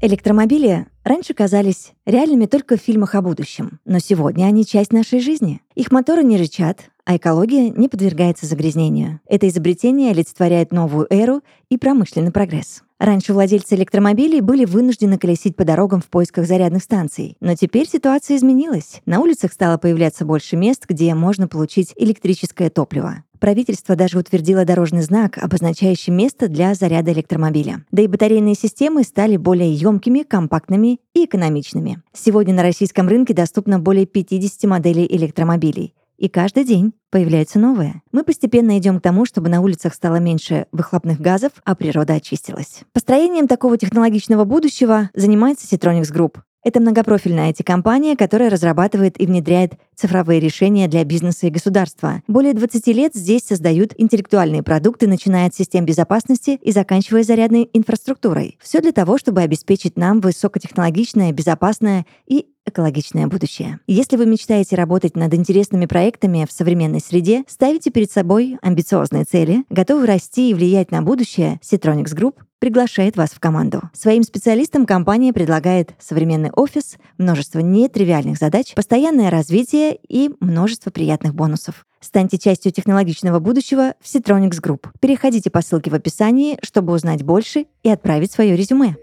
Электромобили 0.00 0.86
раньше 1.04 1.32
казались 1.32 1.92
реальными 2.06 2.46
только 2.46 2.76
в 2.76 2.80
фильмах 2.80 3.14
о 3.14 3.22
будущем, 3.22 3.78
но 3.84 4.00
сегодня 4.00 4.46
они 4.46 4.66
часть 4.66 4.92
нашей 4.92 5.20
жизни. 5.20 5.60
Их 5.76 5.92
моторы 5.92 6.24
не 6.24 6.36
рычат, 6.36 6.90
а 7.08 7.16
экология 7.16 7.70
не 7.70 7.88
подвергается 7.88 8.44
загрязнению. 8.44 9.20
Это 9.26 9.48
изобретение 9.48 10.10
олицетворяет 10.10 10.72
новую 10.72 11.06
эру 11.08 11.40
и 11.70 11.78
промышленный 11.78 12.32
прогресс. 12.32 12.82
Раньше 12.98 13.32
владельцы 13.32 13.76
электромобилей 13.76 14.42
были 14.42 14.66
вынуждены 14.66 15.16
колесить 15.16 15.56
по 15.56 15.64
дорогам 15.64 16.02
в 16.02 16.08
поисках 16.08 16.46
зарядных 16.46 16.82
станций. 16.82 17.38
Но 17.40 17.54
теперь 17.54 17.88
ситуация 17.88 18.36
изменилась. 18.36 19.00
На 19.06 19.20
улицах 19.20 19.54
стало 19.54 19.78
появляться 19.78 20.26
больше 20.26 20.56
мест, 20.56 20.84
где 20.86 21.14
можно 21.14 21.48
получить 21.48 21.94
электрическое 21.96 22.68
топливо. 22.68 23.24
Правительство 23.38 23.96
даже 23.96 24.18
утвердило 24.18 24.66
дорожный 24.66 25.00
знак, 25.00 25.38
обозначающий 25.38 26.12
место 26.12 26.48
для 26.48 26.74
заряда 26.74 27.12
электромобиля. 27.12 27.84
Да 27.90 28.02
и 28.02 28.06
батарейные 28.06 28.54
системы 28.54 29.02
стали 29.02 29.38
более 29.38 29.72
емкими, 29.72 30.24
компактными 30.24 30.98
и 31.14 31.24
экономичными. 31.24 32.02
Сегодня 32.12 32.52
на 32.52 32.62
российском 32.62 33.08
рынке 33.08 33.32
доступно 33.32 33.78
более 33.78 34.04
50 34.04 34.64
моделей 34.64 35.06
электромобилей. 35.08 35.94
И 36.18 36.28
каждый 36.28 36.64
день 36.64 36.94
появляются 37.10 37.60
новые. 37.60 38.02
Мы 38.10 38.24
постепенно 38.24 38.76
идем 38.76 38.98
к 38.98 39.02
тому, 39.02 39.24
чтобы 39.24 39.48
на 39.48 39.60
улицах 39.60 39.94
стало 39.94 40.16
меньше 40.16 40.66
выхлопных 40.72 41.20
газов, 41.20 41.52
а 41.64 41.76
природа 41.76 42.14
очистилась. 42.14 42.80
Построением 42.92 43.46
такого 43.46 43.78
технологичного 43.78 44.44
будущего 44.44 45.10
занимается 45.14 45.72
Citronics 45.72 46.12
Group. 46.12 46.38
Это 46.64 46.80
многопрофильная 46.80 47.50
IT-компания, 47.52 48.16
которая 48.16 48.50
разрабатывает 48.50 49.20
и 49.20 49.26
внедряет 49.26 49.74
цифровые 49.94 50.40
решения 50.40 50.88
для 50.88 51.04
бизнеса 51.04 51.46
и 51.46 51.50
государства. 51.50 52.22
Более 52.26 52.52
20 52.52 52.86
лет 52.88 53.14
здесь 53.14 53.42
создают 53.42 53.94
интеллектуальные 53.96 54.62
продукты, 54.62 55.06
начиная 55.06 55.46
от 55.46 55.54
систем 55.54 55.84
безопасности 55.84 56.58
и 56.60 56.72
заканчивая 56.72 57.22
зарядной 57.22 57.70
инфраструктурой. 57.72 58.58
Все 58.60 58.80
для 58.80 58.92
того, 58.92 59.18
чтобы 59.18 59.42
обеспечить 59.42 59.96
нам 59.96 60.20
высокотехнологичное, 60.20 61.32
безопасное 61.32 62.06
и 62.26 62.46
экологичное 62.66 63.26
будущее. 63.26 63.80
Если 63.86 64.16
вы 64.16 64.26
мечтаете 64.26 64.76
работать 64.76 65.16
над 65.16 65.32
интересными 65.34 65.86
проектами 65.86 66.46
в 66.48 66.52
современной 66.52 67.00
среде, 67.00 67.44
ставите 67.48 67.90
перед 67.90 68.10
собой 68.10 68.58
амбициозные 68.62 69.24
цели, 69.24 69.64
готовы 69.70 70.06
расти 70.06 70.50
и 70.50 70.54
влиять 70.54 70.90
на 70.90 71.02
будущее, 71.02 71.60
Citronics 71.62 72.14
Group 72.14 72.34
приглашает 72.58 73.16
вас 73.16 73.30
в 73.30 73.40
команду. 73.40 73.82
Своим 73.92 74.22
специалистам 74.22 74.86
компания 74.86 75.32
предлагает 75.32 75.94
современный 75.98 76.50
офис, 76.50 76.96
множество 77.18 77.60
нетривиальных 77.60 78.38
задач, 78.38 78.74
постоянное 78.74 79.30
развитие 79.30 79.98
и 80.08 80.30
множество 80.40 80.90
приятных 80.90 81.34
бонусов. 81.34 81.86
Станьте 82.00 82.38
частью 82.38 82.72
технологичного 82.72 83.40
будущего 83.40 83.94
в 84.00 84.06
Citronics 84.06 84.60
Group. 84.62 84.86
Переходите 85.00 85.50
по 85.50 85.62
ссылке 85.62 85.90
в 85.90 85.94
описании, 85.94 86.58
чтобы 86.62 86.92
узнать 86.92 87.22
больше 87.22 87.66
и 87.82 87.90
отправить 87.90 88.32
свое 88.32 88.56
резюме. 88.56 88.96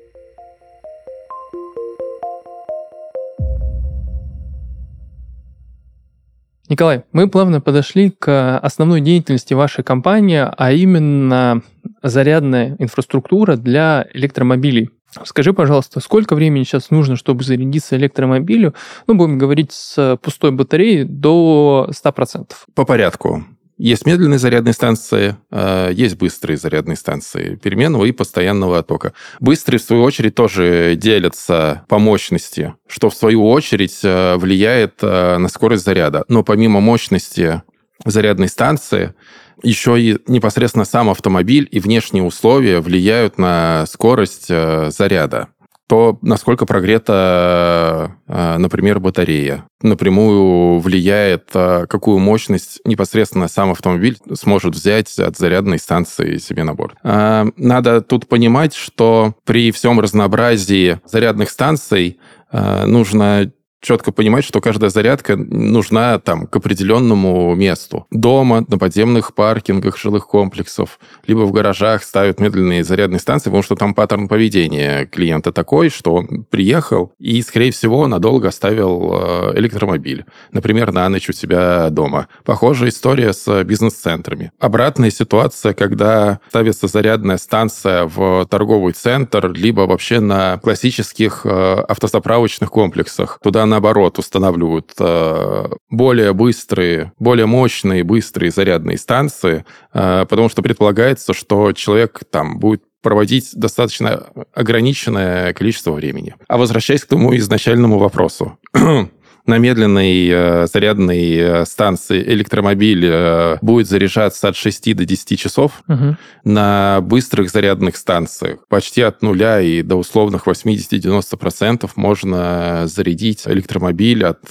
Николай, 6.68 7.04
мы 7.12 7.30
плавно 7.30 7.62
подошли 7.62 8.10
к 8.10 8.58
основной 8.58 9.02
деятельности 9.02 9.54
вашей 9.54 9.84
компании, 9.84 10.44
а 10.58 10.72
именно 10.72 11.62
зарядная 12.02 12.76
инфраструктура 12.80 13.56
для 13.56 14.08
электромобилей. 14.14 14.90
Скажи, 15.24 15.54
пожалуйста, 15.54 16.00
сколько 16.00 16.36
времени 16.36 16.64
сейчас 16.64 16.90
нужно, 16.90 17.16
чтобы 17.16 17.44
зарядиться 17.44 17.96
электромобилю, 17.96 18.74
ну, 19.08 19.14
будем 19.14 19.38
говорить, 19.38 19.72
с 19.72 20.18
пустой 20.22 20.52
батареей 20.52 21.04
до 21.06 21.90
100%? 21.92 22.52
По 22.74 22.84
порядку. 22.84 23.46
Есть 23.78 24.06
медленные 24.06 24.40
зарядные 24.40 24.74
станции, 24.74 25.36
а, 25.52 25.90
есть 25.90 26.16
быстрые 26.16 26.56
зарядные 26.56 26.96
станции 26.96 27.56
переменного 27.56 28.06
и 28.06 28.14
постоянного 28.14 28.80
оттока. 28.80 29.14
Быстрые, 29.42 29.80
в 29.80 29.84
свою 29.84 30.04
очередь, 30.04 30.34
тоже 30.34 30.96
делятся 30.96 31.84
по 31.90 32.00
мощности, 32.00 32.74
что, 32.88 33.10
в 33.10 33.16
свою 33.16 33.50
очередь, 33.50 34.00
а, 34.06 34.38
влияет 34.38 35.00
а, 35.02 35.38
на 35.38 35.50
скорость 35.50 35.84
заряда. 35.84 36.24
Но 36.30 36.44
помимо 36.44 36.80
мощности 36.80 37.64
зарядной 38.06 38.48
станции, 38.48 39.14
еще 39.62 40.00
и 40.00 40.20
непосредственно 40.28 40.86
сам 40.86 41.10
автомобиль 41.10 41.68
и 41.70 41.80
внешние 41.80 42.24
условия 42.24 42.80
влияют 42.80 43.38
на 43.38 43.86
скорость 43.88 44.48
заряда 44.48 45.48
то 45.88 46.18
насколько 46.22 46.66
прогрета, 46.66 48.18
э, 48.28 48.58
например, 48.58 49.00
батарея. 49.00 49.66
Напрямую 49.82 50.80
влияет, 50.80 51.50
э, 51.54 51.86
какую 51.88 52.18
мощность 52.20 52.82
непосредственно 52.86 53.48
сам 53.48 53.72
автомобиль 53.72 54.18
сможет 54.34 54.74
взять 54.74 55.20
от 55.20 55.38
зарядной 55.38 55.78
станции 55.78 56.38
себе 56.38 56.64
на 56.64 56.74
борт. 56.74 56.96
Э, 57.04 57.46
надо 57.58 58.02
тут 58.02 58.28
понимать, 58.28 58.74
что 58.74 59.36
при 59.46 59.72
всем 59.72 60.00
разнообразии 60.00 61.00
зарядных 61.06 61.50
станций 61.50 62.20
нужно 62.52 63.52
четко 63.86 64.12
понимать, 64.12 64.44
что 64.44 64.60
каждая 64.62 64.90
зарядка 64.90 65.38
нужна 65.38 66.20
там 66.20 66.48
к 66.48 66.56
определенному 66.56 67.54
месту. 67.56 68.08
Дома, 68.12 68.66
на 68.68 68.78
подземных 68.78 69.34
паркингах 69.34 69.98
жилых 69.98 70.28
комплексов, 70.28 71.00
либо 71.28 71.42
в 71.42 71.52
гаражах 71.52 72.04
ставят 72.04 72.40
медленные 72.40 72.84
зарядные 72.84 73.20
станции, 73.20 73.46
потому 73.46 73.64
что 73.64 73.76
там 73.76 73.94
паттерн 73.94 74.28
поведения 74.28 75.06
клиента 75.06 75.52
такой, 75.52 75.90
что 75.90 76.16
он 76.16 76.46
приехал 76.50 77.14
и, 77.20 77.42
скорее 77.42 77.72
всего, 77.72 78.08
надолго 78.08 78.48
оставил 78.48 79.14
э, 79.14 79.60
электромобиль. 79.60 80.26
Например, 80.52 80.92
на 80.92 81.08
ночь 81.10 81.30
у 81.30 81.34
себя 81.34 81.90
дома. 81.90 82.28
Похожая 82.44 82.90
история 82.90 83.34
с 83.34 83.64
бизнес-центрами. 83.64 84.52
Обратная 84.60 85.12
ситуация, 85.12 85.74
когда 85.74 86.40
ставится 86.50 86.88
зарядная 86.88 87.38
станция 87.38 88.06
в 88.06 88.46
торговый 88.50 88.94
центр, 88.94 89.52
либо 89.52 89.82
вообще 89.82 90.20
на 90.20 90.58
классических 90.58 91.42
э, 91.44 91.76
автозаправочных 91.88 92.72
комплексах. 92.72 93.40
Туда 93.44 93.66
наоборот, 93.76 94.18
устанавливают 94.20 94.94
э, 95.00 95.68
более 95.90 96.34
быстрые, 96.34 97.12
более 97.20 97.46
мощные, 97.46 98.06
быстрые 98.06 98.50
зарядные 98.50 98.98
станции, 98.98 99.66
э, 99.94 100.26
потому 100.30 100.48
что 100.48 100.62
предполагается, 100.62 101.34
что 101.34 101.74
человек 101.74 102.22
там 102.32 102.58
будет 102.58 102.84
проводить 103.02 103.52
достаточно 103.54 104.28
ограниченное 104.54 105.54
количество 105.54 105.92
времени. 105.92 106.36
А 106.48 106.58
возвращаясь 106.58 107.04
к 107.04 107.08
тому 107.08 107.36
изначальному 107.36 108.00
вопросу. 108.00 108.58
на 109.46 109.58
медленной 109.58 110.28
э, 110.28 110.68
зарядной 110.68 111.36
э, 111.36 111.66
станции 111.66 112.22
электромобиль 112.22 113.06
э, 113.06 113.58
будет 113.62 113.88
заряжаться 113.88 114.48
от 114.48 114.56
6 114.56 114.96
до 114.96 115.06
10 115.06 115.40
часов. 115.40 115.84
Угу. 115.88 116.18
На 116.44 117.00
быстрых 117.02 117.50
зарядных 117.50 117.98
станциях 117.98 118.68
почти 118.68 119.02
от 119.02 119.22
нуля 119.22 119.62
и 119.62 119.82
до 119.82 119.96
условных 119.96 120.48
80-90% 120.48 121.90
можно 121.96 122.88
зарядить 122.88 123.44
электромобиль 123.48 124.26
от 124.26 124.42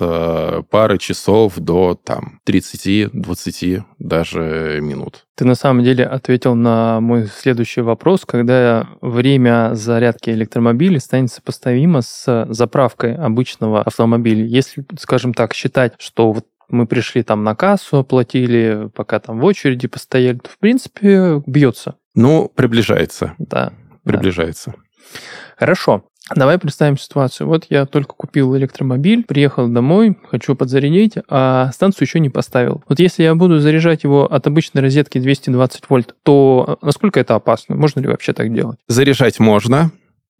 пары 0.70 0.98
часов 0.98 1.54
до 1.56 1.98
там 2.02 2.40
30-20 2.46 3.82
даже 3.98 4.78
минут. 4.80 5.24
Ты 5.36 5.44
на 5.44 5.56
самом 5.56 5.82
деле 5.82 6.04
ответил 6.04 6.54
на 6.54 7.00
мой 7.00 7.26
следующий 7.26 7.80
вопрос, 7.80 8.24
когда 8.24 8.88
время 9.00 9.70
зарядки 9.74 10.30
электромобиля 10.30 11.00
станет 11.00 11.32
сопоставимо 11.32 12.02
с 12.02 12.46
заправкой 12.50 13.16
обычного 13.16 13.82
автомобиля. 13.82 14.44
Если, 14.44 14.84
скажем 14.98 15.34
так, 15.34 15.52
считать, 15.52 15.94
что 15.98 16.32
вот 16.32 16.46
мы 16.68 16.86
пришли 16.86 17.22
там 17.22 17.42
на 17.42 17.56
кассу, 17.56 17.98
оплатили, 17.98 18.90
пока 18.94 19.18
там 19.18 19.40
в 19.40 19.44
очереди 19.44 19.88
постояли, 19.88 20.38
то, 20.38 20.50
в 20.50 20.58
принципе, 20.58 21.42
бьется. 21.46 21.96
Ну, 22.14 22.50
приближается. 22.54 23.34
Да. 23.38 23.72
Приближается. 24.04 24.70
Да. 24.70 25.20
Хорошо. 25.56 26.04
Давай 26.34 26.58
представим 26.58 26.96
ситуацию. 26.96 27.46
Вот 27.46 27.66
я 27.68 27.84
только 27.84 28.14
купил 28.14 28.56
электромобиль, 28.56 29.24
приехал 29.24 29.68
домой, 29.68 30.16
хочу 30.30 30.54
подзарядить, 30.54 31.14
а 31.28 31.70
станцию 31.72 32.06
еще 32.06 32.18
не 32.18 32.30
поставил. 32.30 32.82
Вот 32.88 32.98
если 32.98 33.24
я 33.24 33.34
буду 33.34 33.60
заряжать 33.60 34.04
его 34.04 34.24
от 34.24 34.46
обычной 34.46 34.80
розетки 34.80 35.18
220 35.18 35.82
вольт, 35.88 36.14
то 36.22 36.78
насколько 36.80 37.20
это 37.20 37.34
опасно? 37.34 37.76
Можно 37.76 38.00
ли 38.00 38.08
вообще 38.08 38.32
так 38.32 38.52
делать? 38.54 38.78
Заряжать 38.88 39.38
можно, 39.38 39.90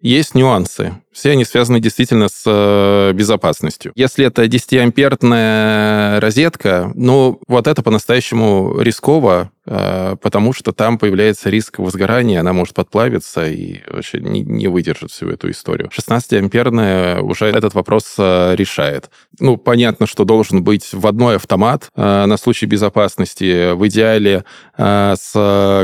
Есть 0.04 0.34
нюансы. 0.34 0.92
Все 1.12 1.30
они 1.30 1.46
связаны 1.46 1.80
действительно 1.80 2.28
с 2.28 2.42
э, 2.44 3.12
безопасностью. 3.14 3.92
Если 3.94 4.26
это 4.26 4.44
10-амперная 4.44 6.20
розетка, 6.20 6.92
ну, 6.94 7.40
вот 7.46 7.66
это 7.66 7.82
по-настоящему 7.82 8.78
рисково, 8.80 9.50
э, 9.64 10.16
потому 10.20 10.52
что 10.52 10.72
там 10.72 10.98
появляется 10.98 11.48
риск 11.48 11.78
возгорания, 11.78 12.40
она 12.40 12.52
может 12.52 12.74
подплавиться 12.74 13.48
и 13.48 13.80
вообще 13.90 14.20
не, 14.20 14.42
не 14.42 14.68
выдержит 14.68 15.10
всю 15.10 15.30
эту 15.30 15.50
историю. 15.50 15.88
16-амперная 15.88 17.20
уже 17.20 17.46
этот 17.46 17.72
вопрос 17.72 18.16
э, 18.18 18.56
решает. 18.56 19.08
Ну, 19.40 19.56
понятно, 19.56 20.06
что 20.06 20.24
должен 20.24 20.62
быть 20.62 20.92
в 20.92 21.06
одной 21.06 21.36
автомат 21.36 21.88
на 21.96 22.36
случай 22.36 22.66
безопасности, 22.66 23.72
в 23.72 23.86
идеале 23.88 24.44
с 24.76 25.32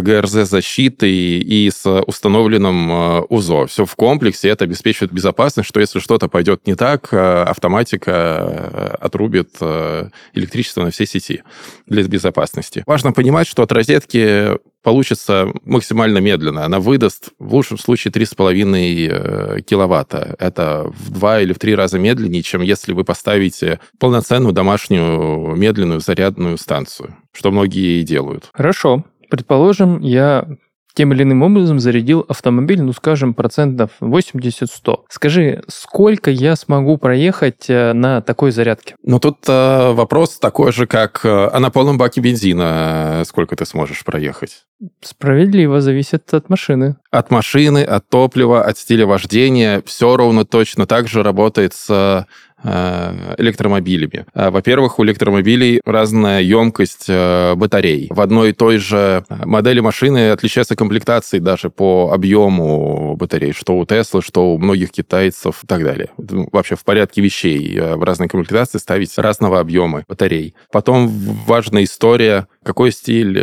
ГРЗ-защитой 0.02 1.10
и 1.10 1.70
с 1.70 1.86
установленным 2.02 3.24
УЗО. 3.28 3.66
Все 3.66 3.84
в 3.84 3.94
комплексе, 3.96 4.48
это 4.48 4.64
обеспечивает 4.64 5.12
безопасность, 5.12 5.68
что 5.68 5.80
если 5.80 5.98
что-то 5.98 6.28
пойдет 6.28 6.66
не 6.66 6.74
так, 6.74 7.08
э, 7.12 7.42
автоматика 7.42 8.10
э, 8.10 8.86
отрубит 9.00 9.50
э, 9.60 10.08
электричество 10.34 10.82
на 10.82 10.90
всей 10.90 11.06
сети 11.06 11.42
для 11.86 12.02
безопасности. 12.02 12.82
Важно 12.86 13.12
понимать, 13.12 13.46
что 13.46 13.62
от 13.62 13.72
розетки 13.72 14.58
получится 14.82 15.52
максимально 15.64 16.18
медленно. 16.18 16.64
Она 16.64 16.80
выдаст 16.80 17.30
в 17.38 17.54
лучшем 17.54 17.78
случае 17.78 18.12
3,5 18.12 19.62
киловатта. 19.62 20.36
Это 20.38 20.90
в 20.96 21.10
два 21.10 21.40
или 21.40 21.52
в 21.52 21.58
три 21.58 21.74
раза 21.74 21.98
медленнее, 21.98 22.42
чем 22.42 22.62
если 22.62 22.92
вы 22.92 23.04
поставите 23.04 23.80
полноценную 23.98 24.52
домашнюю 24.52 25.54
медленную 25.56 26.00
зарядную 26.00 26.58
станцию, 26.58 27.16
что 27.32 27.50
многие 27.50 28.00
и 28.00 28.04
делают. 28.04 28.48
Хорошо. 28.52 29.04
Предположим, 29.28 30.00
я 30.00 30.46
тем 30.94 31.12
или 31.12 31.22
иным 31.22 31.42
образом 31.42 31.80
зарядил 31.80 32.24
автомобиль, 32.28 32.82
ну, 32.82 32.92
скажем, 32.92 33.34
процентов 33.34 33.90
80-100. 34.00 35.00
Скажи, 35.08 35.62
сколько 35.68 36.30
я 36.30 36.56
смогу 36.56 36.98
проехать 36.98 37.68
э, 37.68 37.92
на 37.92 38.20
такой 38.20 38.50
зарядке? 38.50 38.96
Ну, 39.02 39.20
тут 39.20 39.38
э, 39.48 39.92
вопрос 39.92 40.38
такой 40.38 40.72
же, 40.72 40.86
как, 40.86 41.20
э, 41.24 41.28
а 41.52 41.60
на 41.60 41.70
полном 41.70 41.98
баке 41.98 42.20
бензина 42.20 43.22
сколько 43.26 43.56
ты 43.56 43.64
сможешь 43.66 44.04
проехать? 44.04 44.64
Справедливо, 45.02 45.80
зависит 45.80 46.32
от 46.32 46.48
машины. 46.48 46.96
От 47.10 47.30
машины, 47.30 47.84
от 47.84 48.08
топлива, 48.08 48.64
от 48.64 48.78
стиля 48.78 49.06
вождения. 49.06 49.82
Все 49.84 50.16
ровно 50.16 50.46
точно 50.46 50.86
так 50.86 51.06
же 51.06 51.22
работает 51.22 51.74
с 51.74 51.90
Э, 52.00 52.24
электромобилями. 52.62 54.26
Э, 54.34 54.50
во-первых, 54.50 54.98
у 54.98 55.04
электромобилей 55.04 55.80
разная 55.84 56.40
емкость 56.40 57.06
э, 57.08 57.54
батарей. 57.54 58.08
В 58.10 58.20
одной 58.20 58.50
и 58.50 58.52
той 58.52 58.78
же 58.78 59.24
модели 59.28 59.80
машины 59.80 60.30
отличается 60.30 60.76
комплектацией 60.76 61.42
даже 61.42 61.70
по 61.70 62.10
объему 62.12 63.16
батарей, 63.16 63.52
что 63.52 63.78
у 63.78 63.86
Теслы, 63.86 64.22
что 64.22 64.54
у 64.54 64.58
многих 64.58 64.90
китайцев 64.90 65.64
и 65.64 65.66
так 65.66 65.82
далее. 65.82 66.10
Ну, 66.18 66.48
вообще 66.52 66.76
в 66.76 66.84
порядке 66.84 67.20
вещей 67.20 67.78
в 67.78 68.02
разной 68.02 68.28
комплектации 68.28 68.78
ставить 68.78 69.16
разного 69.18 69.60
объема 69.60 70.04
батарей. 70.08 70.54
Потом 70.72 71.08
важная 71.08 71.84
история, 71.84 72.46
какой 72.64 72.92
стиль 72.92 73.40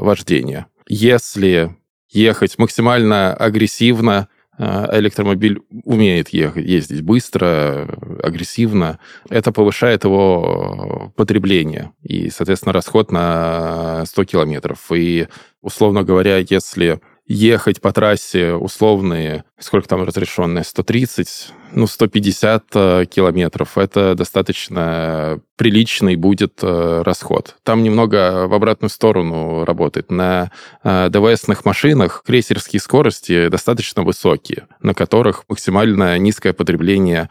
вождения. 0.00 0.66
Если 0.88 1.74
ехать 2.10 2.58
максимально 2.58 3.34
агрессивно, 3.34 4.28
электромобиль 4.58 5.60
умеет 5.84 6.30
ехать, 6.30 6.64
ездить 6.64 7.02
быстро, 7.02 7.88
агрессивно, 8.22 8.98
это 9.28 9.52
повышает 9.52 10.04
его 10.04 11.12
потребление 11.16 11.92
и, 12.02 12.30
соответственно, 12.30 12.72
расход 12.72 13.12
на 13.12 14.04
100 14.06 14.24
километров. 14.24 14.80
И, 14.92 15.28
условно 15.60 16.02
говоря, 16.02 16.38
если 16.38 17.00
ехать 17.26 17.80
по 17.80 17.92
трассе 17.92 18.52
условные, 18.52 19.44
сколько 19.58 19.88
там 19.88 20.04
разрешенное, 20.04 20.62
130, 20.62 21.52
ну, 21.76 21.86
150 21.86 22.64
э, 22.74 23.04
километров, 23.04 23.76
это 23.76 24.14
достаточно 24.14 25.40
приличный 25.56 26.16
будет 26.16 26.60
э, 26.62 27.02
расход. 27.04 27.56
Там 27.64 27.82
немного 27.82 28.48
в 28.48 28.54
обратную 28.54 28.88
сторону 28.88 29.64
работает. 29.66 30.10
На 30.10 30.50
э, 30.82 31.10
ДВСных 31.10 31.66
машинах 31.66 32.22
крейсерские 32.26 32.80
скорости 32.80 33.48
достаточно 33.48 34.02
высокие, 34.02 34.68
на 34.80 34.94
которых 34.94 35.44
максимально 35.48 36.18
низкое 36.18 36.54
потребление 36.54 37.28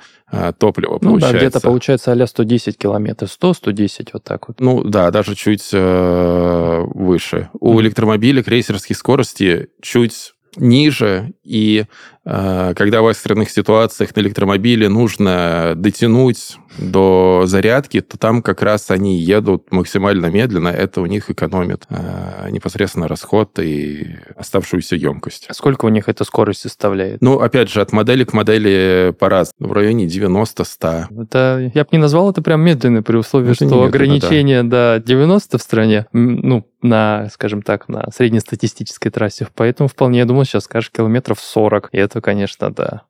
топлива 0.58 0.94
ну, 1.02 1.12
получается. 1.12 1.34
да, 1.34 1.38
где-то 1.40 1.62
получается 1.62 2.12
а 2.12 2.28
110 2.28 2.78
километров, 2.78 3.30
100-110, 3.40 4.10
вот 4.14 4.24
так 4.24 4.48
вот. 4.48 4.60
Ну 4.60 4.84
да, 4.84 5.10
даже 5.12 5.36
чуть 5.36 5.70
э, 5.72 6.84
выше. 6.94 7.50
У 7.60 7.80
электромобиля 7.82 8.44
крейсерские 8.44 8.96
скорости 8.96 9.70
чуть 9.82 10.34
ниже, 10.58 11.34
и 11.44 11.86
когда 12.26 13.02
в 13.02 13.08
экстренных 13.08 13.52
ситуациях 13.52 14.16
на 14.16 14.22
электромобиле 14.22 14.90
нужно 14.90 15.74
дотянуть 15.76 16.58
до 16.78 17.44
зарядки, 17.46 18.02
то 18.02 18.18
там 18.18 18.42
как 18.42 18.62
раз 18.62 18.92
они 18.92 19.18
едут 19.18 19.72
максимально 19.72 20.28
медленно, 20.28 20.70
это 20.70 21.02
у 21.02 21.06
них 21.06 21.30
экономит 21.30 21.86
э, 21.90 22.50
непосредственно 22.52 23.08
расход 23.08 23.60
и 23.60 24.18
оставшуюся 24.36 24.96
емкость. 24.96 25.46
А 25.50 25.54
сколько 25.54 25.86
у 25.86 25.90
них 25.90 26.10
эта 26.10 26.24
скорость 26.24 26.62
составляет? 26.62 27.22
Ну, 27.22 27.40
опять 27.40 27.70
же, 27.70 27.82
от 27.82 27.92
модели 27.92 28.24
к 28.24 28.34
модели 28.34 29.16
по-разному, 29.18 29.72
в 29.72 29.74
районе 29.74 30.06
90-100. 30.06 31.24
Это, 31.24 31.72
я 31.74 31.84
бы 31.84 31.90
не 31.92 31.98
назвал 32.00 32.32
это 32.32 32.42
прям 32.42 32.62
медленно 32.62 33.04
при 33.04 33.18
условии, 33.18 33.52
это 33.52 33.66
что 33.66 33.84
ограничение 33.84 34.64
да. 34.64 35.00
до 35.00 35.06
90 35.06 35.58
в 35.58 35.62
стране, 35.62 36.08
ну, 36.12 36.66
на, 36.82 37.30
скажем 37.34 37.62
так, 37.62 37.90
на 37.90 38.10
среднестатистической 38.12 39.12
трассе. 39.12 39.48
Поэтому 39.56 39.90
вполне, 39.90 40.20
я 40.20 40.26
думаю, 40.26 40.46
сейчас 40.46 40.66
скажешь 40.66 40.92
километров 40.92 41.40
40. 41.40 41.90
И 41.92 41.98
это, 41.98 42.15
конечно, 42.22 42.72
да. 42.72 43.02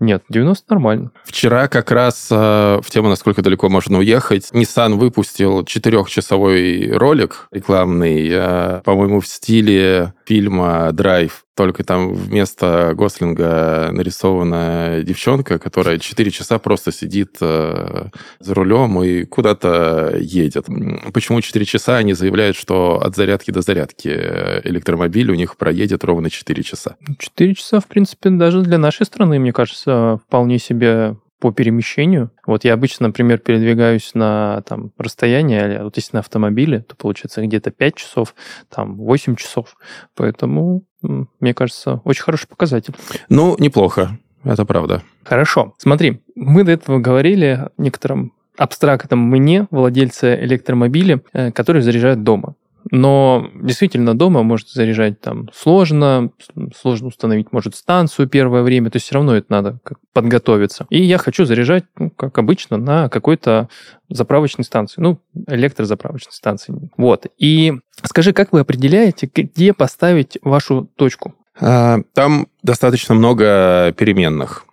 Нет, 0.00 0.24
90 0.28 0.66
нормально. 0.68 1.10
Вчера 1.24 1.68
как 1.68 1.90
раз 1.90 2.28
э, 2.30 2.34
в 2.82 2.90
тему, 2.90 3.08
насколько 3.08 3.42
далеко 3.42 3.68
можно 3.68 3.98
уехать, 3.98 4.50
Nissan 4.52 4.94
выпустил 4.94 5.64
четырехчасовой 5.64 6.92
ролик 6.92 7.48
рекламный, 7.50 8.28
э, 8.30 8.80
по-моему, 8.84 9.20
в 9.20 9.26
стиле 9.26 10.14
фильма 10.26 10.90
«Драйв». 10.92 11.44
Только 11.54 11.84
там 11.84 12.14
вместо 12.14 12.94
Гослинга 12.94 13.90
нарисована 13.92 15.02
девчонка, 15.02 15.58
которая 15.58 15.98
4 15.98 16.30
часа 16.30 16.58
просто 16.58 16.92
сидит 16.92 17.36
э, 17.42 18.06
за 18.40 18.54
рулем 18.54 19.02
и 19.02 19.24
куда-то 19.24 20.16
едет. 20.18 20.66
Почему 21.12 21.42
4 21.42 21.64
часа? 21.66 21.98
Они 21.98 22.14
заявляют, 22.14 22.56
что 22.56 23.02
от 23.02 23.16
зарядки 23.16 23.50
до 23.50 23.60
зарядки 23.60 24.08
электромобиль 24.08 25.30
у 25.30 25.34
них 25.34 25.58
проедет 25.58 26.04
ровно 26.04 26.30
4 26.30 26.62
часа. 26.62 26.96
4 27.18 27.54
часа, 27.54 27.80
в 27.80 27.86
принципе, 27.86 28.30
даже 28.30 28.62
для 28.62 28.78
нашей 28.78 29.04
страны, 29.04 29.38
мне 29.38 29.52
кажется, 29.52 30.20
вполне 30.26 30.58
себе 30.58 31.16
по 31.42 31.50
перемещению. 31.50 32.30
Вот 32.46 32.62
я 32.62 32.74
обычно, 32.74 33.08
например, 33.08 33.38
передвигаюсь 33.38 34.12
на 34.14 34.62
там, 34.62 34.92
расстояние, 34.96 35.82
вот 35.82 35.96
если 35.96 36.14
на 36.14 36.20
автомобиле, 36.20 36.82
то 36.82 36.94
получается 36.94 37.42
где-то 37.44 37.72
5 37.72 37.96
часов, 37.96 38.36
там 38.72 38.94
8 38.96 39.34
часов. 39.34 39.74
Поэтому, 40.14 40.84
мне 41.02 41.52
кажется, 41.52 42.00
очень 42.04 42.22
хороший 42.22 42.46
показатель. 42.46 42.94
Ну, 43.28 43.56
неплохо, 43.58 44.20
это 44.44 44.64
правда. 44.64 45.02
Хорошо. 45.24 45.74
Смотри, 45.78 46.22
мы 46.36 46.62
до 46.62 46.70
этого 46.70 47.00
говорили 47.00 47.46
о 47.46 47.70
некотором 47.76 48.34
абстрактном 48.56 49.18
мне, 49.18 49.66
владельце 49.72 50.44
электромобиля, 50.44 51.22
э, 51.32 51.50
который 51.50 51.82
заряжают 51.82 52.22
дома. 52.22 52.54
Но 52.92 53.48
действительно 53.54 54.14
дома 54.14 54.42
может 54.42 54.68
заряжать 54.68 55.18
там 55.18 55.48
сложно, 55.54 56.30
сложно 56.78 57.08
установить, 57.08 57.50
может, 57.50 57.74
станцию 57.74 58.28
первое 58.28 58.62
время, 58.62 58.90
то 58.90 58.96
есть 58.96 59.06
все 59.06 59.14
равно 59.14 59.34
это 59.34 59.46
надо 59.48 59.78
подготовиться. 60.12 60.86
И 60.90 61.02
я 61.02 61.16
хочу 61.16 61.46
заряжать, 61.46 61.84
ну, 61.96 62.10
как 62.10 62.36
обычно, 62.36 62.76
на 62.76 63.08
какой-то 63.08 63.70
заправочной 64.10 64.66
станции, 64.66 65.00
ну, 65.00 65.18
электрозаправочной 65.48 66.34
станции. 66.34 66.74
Вот. 66.98 67.28
И 67.38 67.72
скажи, 68.04 68.34
как 68.34 68.52
вы 68.52 68.60
определяете, 68.60 69.26
где 69.34 69.72
поставить 69.72 70.36
вашу 70.42 70.86
точку? 70.94 71.34
А, 71.58 72.00
там 72.12 72.46
достаточно 72.62 73.14
много 73.14 73.94
переменных. 73.96 74.66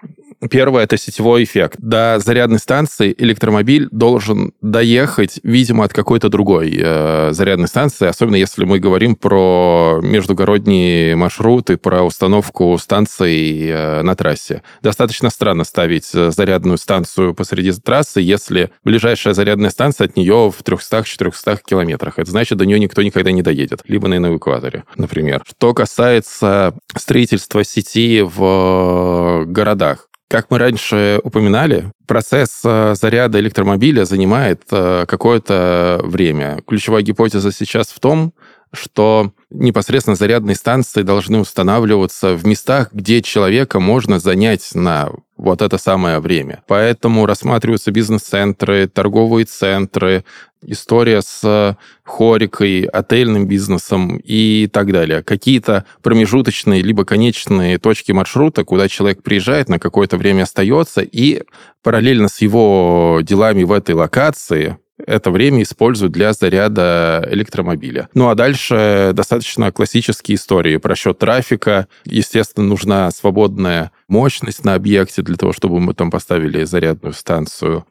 Первое– 0.50 0.84
это 0.86 0.98
сетевой 0.98 1.44
эффект. 1.44 1.76
До 1.80 2.18
зарядной 2.20 2.60
станции 2.60 3.14
электромобиль 3.18 3.90
должен 3.92 4.54
доехать, 4.62 5.40
видимо, 5.44 5.84
от 5.84 5.94
какой-то 5.94 6.30
другой 6.30 6.78
э, 6.80 7.30
зарядной 7.32 7.68
станции, 7.68 8.08
особенно 8.08 8.36
если 8.38 8.64
мы 8.64 8.80
говорим 8.80 9.16
про 9.16 10.00
междугородние 10.02 11.16
маршруты, 11.18 11.76
про 11.78 12.04
установку 12.04 12.78
станций 12.78 13.68
э, 13.68 14.02
на 14.02 14.16
трассе. 14.16 14.64
Достаточно 14.82 15.30
странно 15.30 15.66
ставить 15.66 16.10
э, 16.14 16.32
зарядную 16.32 16.78
станцию 16.78 17.34
посреди 17.34 17.74
трассы, 17.74 18.22
если 18.22 18.72
ближайшая 18.86 19.34
зарядная 19.34 19.72
станция 19.72 20.06
от 20.06 20.16
нее 20.16 20.54
в 20.56 20.64
300-400 20.64 21.60
километрах. 21.66 22.18
Это 22.18 22.32
значит, 22.32 22.58
до 22.58 22.66
нее 22.66 22.80
никто 22.80 23.02
никогда 23.02 23.32
не 23.32 23.42
доедет. 23.42 23.82
Либо 23.88 24.08
на 24.08 24.16
эвакуаторе, 24.16 24.86
например. 24.96 25.44
Что 25.46 25.74
касается 25.74 26.74
строительства 26.96 27.64
сети 27.64 28.22
в 28.22 29.44
э, 29.44 29.46
городах, 29.46 30.09
как 30.30 30.52
мы 30.52 30.60
раньше 30.60 31.20
упоминали, 31.24 31.92
процесс 32.06 32.62
э, 32.64 32.94
заряда 32.96 33.40
электромобиля 33.40 34.06
занимает 34.06 34.62
э, 34.72 35.06
какое-то 35.08 36.00
время. 36.04 36.62
Ключевая 36.68 37.02
гипотеза 37.02 37.52
сейчас 37.52 37.88
в 37.88 38.00
том, 38.00 38.34
что 38.72 39.34
непосредственно 39.50 40.16
зарядные 40.16 40.56
станции 40.56 41.02
должны 41.02 41.40
устанавливаться 41.40 42.36
в 42.36 42.46
местах, 42.46 42.90
где 42.94 43.24
человека 43.24 43.80
можно 43.80 44.20
занять 44.20 44.70
на 44.76 45.10
вот 45.36 45.64
это 45.64 45.80
самое 45.80 46.20
время. 46.20 46.62
Поэтому 46.68 47.26
рассматриваются 47.26 47.92
бизнес-центры, 47.92 48.88
торговые 48.88 49.46
центры, 49.46 50.26
история 50.62 51.22
с 51.22 51.78
хорикой, 52.04 52.84
отельным 52.84 53.48
бизнесом 53.48 54.18
и 54.18 54.70
так 54.72 54.92
далее. 54.92 55.24
Какие-то 55.24 55.86
промежуточные 56.02 56.82
либо 56.82 57.06
конечные 57.06 57.78
точки 57.78 58.12
маршрута, 58.12 58.64
куда 58.64 58.88
человек 58.88 59.24
приезжает, 59.24 59.70
на 59.70 59.80
какое-то 59.80 60.18
время 60.18 60.44
остается, 60.44 61.02
и 61.02 61.44
параллельно 61.84 62.28
с 62.28 62.42
его 62.42 63.20
делами 63.24 63.64
в 63.64 63.72
этой 63.72 63.96
локации 63.96 64.78
это 65.06 65.32
время 65.32 65.64
используют 65.64 66.14
для 66.14 66.34
заряда 66.34 67.26
электромобиля. 67.32 68.10
Ну 68.14 68.30
а 68.30 68.36
дальше 68.36 69.12
достаточно 69.14 69.72
классические 69.72 70.36
истории 70.36 70.78
про 70.78 70.96
счет 70.96 71.18
трафика. 71.20 71.88
Естественно, 72.06 72.68
нужна 72.68 73.10
свободная 73.12 73.92
мощность 74.08 74.66
на 74.66 74.74
объекте 74.74 75.22
для 75.22 75.36
того, 75.36 75.54
чтобы 75.54 75.80
мы 75.80 75.94
там 75.94 76.12
поставили 76.12 76.64
зарядную 76.64 77.14
станцию. 77.14 77.86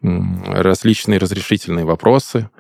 Различные 0.47 1.19
разрешительные 1.19 1.85
вопросы. 1.85 2.51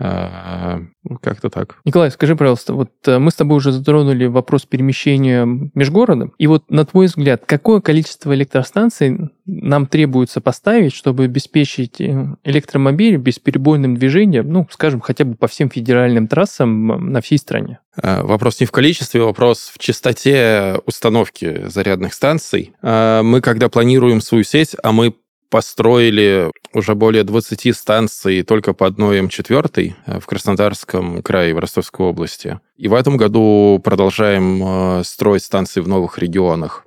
А, 0.00 0.80
ну, 1.02 1.18
как-то 1.20 1.50
так. 1.50 1.78
Николай, 1.84 2.10
скажи, 2.10 2.36
пожалуйста, 2.36 2.72
вот 2.72 2.90
э, 3.06 3.18
мы 3.18 3.32
с 3.32 3.34
тобой 3.34 3.56
уже 3.56 3.72
затронули 3.72 4.26
вопрос 4.26 4.64
перемещения 4.64 5.44
межгородом. 5.74 6.32
И 6.38 6.46
вот 6.46 6.70
на 6.70 6.84
твой 6.84 7.06
взгляд, 7.06 7.42
какое 7.46 7.80
количество 7.80 8.32
электростанций 8.32 9.30
нам 9.44 9.86
требуется 9.86 10.40
поставить, 10.40 10.94
чтобы 10.94 11.24
обеспечить 11.24 12.00
э, 12.00 12.36
электромобили 12.44 13.16
бесперебойным 13.16 13.96
движением, 13.96 14.52
ну, 14.52 14.68
скажем, 14.70 15.00
хотя 15.00 15.24
бы 15.24 15.34
по 15.34 15.48
всем 15.48 15.68
федеральным 15.68 16.28
трассам 16.28 17.12
на 17.12 17.20
всей 17.20 17.38
стране? 17.38 17.80
А, 18.00 18.22
вопрос 18.22 18.60
не 18.60 18.66
в 18.66 18.70
количестве, 18.70 19.20
вопрос 19.22 19.72
в 19.74 19.78
частоте 19.78 20.76
установки 20.86 21.66
зарядных 21.66 22.14
станций. 22.14 22.72
А, 22.82 23.22
мы, 23.24 23.40
когда 23.40 23.68
планируем 23.68 24.20
свою 24.20 24.44
сеть, 24.44 24.76
а 24.80 24.92
мы 24.92 25.14
построили 25.50 26.50
уже 26.72 26.94
более 26.94 27.24
20 27.24 27.76
станций 27.76 28.42
только 28.42 28.74
по 28.74 28.86
одной 28.86 29.20
М4 29.20 29.94
э, 30.06 30.20
в 30.20 30.26
Краснодарском 30.26 31.22
крае, 31.22 31.54
в 31.54 31.58
Ростовской 31.58 32.06
области. 32.06 32.60
И 32.76 32.88
в 32.88 32.94
этом 32.94 33.16
году 33.16 33.80
продолжаем 33.82 34.62
э, 34.62 35.04
строить 35.04 35.42
станции 35.42 35.80
в 35.80 35.88
новых 35.88 36.18
регионах. 36.18 36.86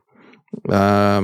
Э, 0.70 1.22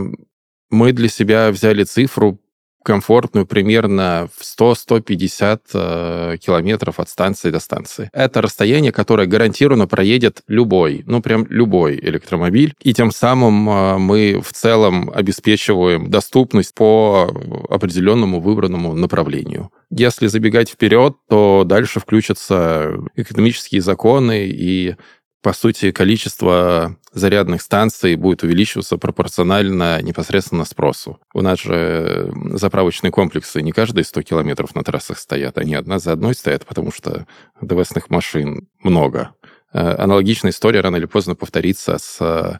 мы 0.69 0.91
для 0.91 1.09
себя 1.09 1.51
взяли 1.51 1.83
цифру 1.83 2.39
комфортную 2.87 3.45
примерно 3.45 4.29
в 4.33 4.43
100-150 4.43 5.59
э, 5.73 6.37
километров 6.37 7.01
от 7.01 7.09
станции 7.09 7.51
до 7.51 7.59
станции. 7.59 8.09
Это 8.13 8.41
расстояние, 8.41 8.93
которое 8.93 9.27
гарантированно 9.27 9.87
проедет 9.87 10.41
любой, 10.47 11.03
ну 11.05 11.21
прям 11.21 11.45
любой 11.49 11.99
электромобиль, 11.99 12.73
и 12.81 12.93
тем 12.93 13.11
самым 13.11 13.69
э, 13.69 13.97
мы 13.97 14.41
в 14.41 14.53
целом 14.53 15.11
обеспечиваем 15.13 16.09
доступность 16.09 16.73
по 16.75 17.29
определенному 17.69 18.39
выбранному 18.39 18.93
направлению. 18.93 19.69
Если 19.89 20.27
забегать 20.27 20.69
вперед, 20.69 21.17
то 21.27 21.63
дальше 21.65 21.99
включатся 21.99 22.93
экономические 23.15 23.81
законы 23.81 24.47
и 24.47 24.95
по 25.41 25.53
сути, 25.53 25.91
количество 25.91 26.97
зарядных 27.13 27.61
станций 27.61 28.15
будет 28.15 28.43
увеличиваться 28.43 28.97
пропорционально 28.97 30.01
непосредственно 30.01 30.65
спросу. 30.65 31.19
У 31.33 31.41
нас 31.41 31.59
же 31.59 32.31
заправочные 32.53 33.11
комплексы 33.11 33.61
не 33.61 33.71
каждые 33.71 34.03
100 34.03 34.23
километров 34.23 34.75
на 34.75 34.83
трассах 34.83 35.19
стоят, 35.19 35.57
они 35.57 35.75
одна 35.75 35.99
за 35.99 36.13
одной 36.13 36.33
стоят, 36.33 36.65
потому 36.65 36.91
что 36.91 37.27
ДВСных 37.61 38.09
машин 38.09 38.67
много. 38.81 39.31
Э, 39.73 39.95
аналогичная 39.97 40.51
история 40.51 40.81
рано 40.81 40.95
или 40.95 41.05
поздно 41.05 41.35
повторится 41.35 41.97
с 41.97 42.19
э, 42.21 42.57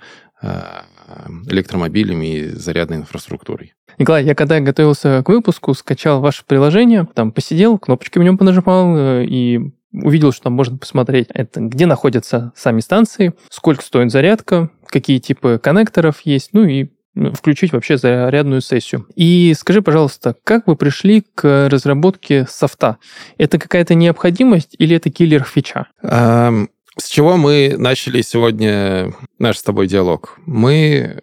электромобилями 1.48 2.36
и 2.36 2.48
зарядной 2.50 2.98
инфраструктурой. 2.98 3.74
Николай, 3.98 4.24
я 4.24 4.36
когда 4.36 4.60
готовился 4.60 5.24
к 5.24 5.30
выпуску, 5.30 5.74
скачал 5.74 6.22
ваше 6.22 6.46
приложение, 6.46 7.08
там 7.16 7.32
посидел, 7.32 7.80
кнопочки 7.80 8.20
в 8.20 8.24
нем 8.24 8.38
понажимал 8.38 8.96
э, 8.96 9.26
и 9.26 9.74
увидел, 10.04 10.32
что 10.32 10.44
там 10.44 10.54
можно 10.54 10.78
посмотреть, 10.78 11.28
это 11.34 11.60
где 11.60 11.86
находятся 11.86 12.52
сами 12.56 12.80
станции, 12.80 13.34
сколько 13.50 13.84
стоит 13.84 14.12
зарядка, 14.12 14.70
какие 14.88 15.20
типы 15.20 15.60
коннекторов 15.62 16.22
есть, 16.24 16.50
ну 16.54 16.64
и 16.64 16.90
ну, 17.14 17.34
включить 17.34 17.74
вообще 17.74 17.98
зарядную 17.98 18.62
сессию. 18.62 19.08
И 19.16 19.54
скажи, 19.58 19.82
пожалуйста, 19.82 20.36
как 20.44 20.68
вы 20.68 20.76
пришли 20.76 21.24
к 21.34 21.68
разработке 21.68 22.46
софта? 22.48 22.98
Это 23.40 23.58
какая-то 23.58 23.96
необходимость 23.96 24.76
или 24.78 24.96
это 24.96 25.10
киллер-фича? 25.10 25.88
С 26.04 27.08
чего 27.10 27.38
мы 27.38 27.76
начали 27.78 28.22
сегодня 28.22 29.14
наш 29.40 29.58
с 29.58 29.64
тобой 29.64 29.88
диалог? 29.88 30.38
Мы 30.46 31.20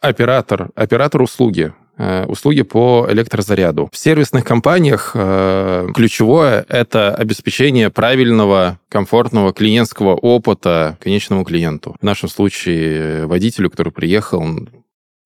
оператор, 0.00 0.70
оператор 0.74 1.22
услуги. 1.22 1.72
Э, 1.98 2.26
услуги 2.26 2.62
по 2.62 3.06
электрозаряду. 3.08 3.88
В 3.92 3.96
сервисных 3.96 4.44
компаниях 4.44 5.12
э, 5.14 5.88
ключевое– 5.94 6.64
это 6.68 7.14
обеспечение 7.14 7.88
правильного, 7.90 8.78
комфортного 8.88 9.52
клиентского 9.52 10.14
опыта 10.14 10.98
конечному 11.00 11.44
клиенту. 11.44 11.96
В 12.00 12.04
нашем 12.04 12.28
случае 12.28 13.26
водителю, 13.26 13.70
который 13.70 13.92
приехал. 13.92 14.44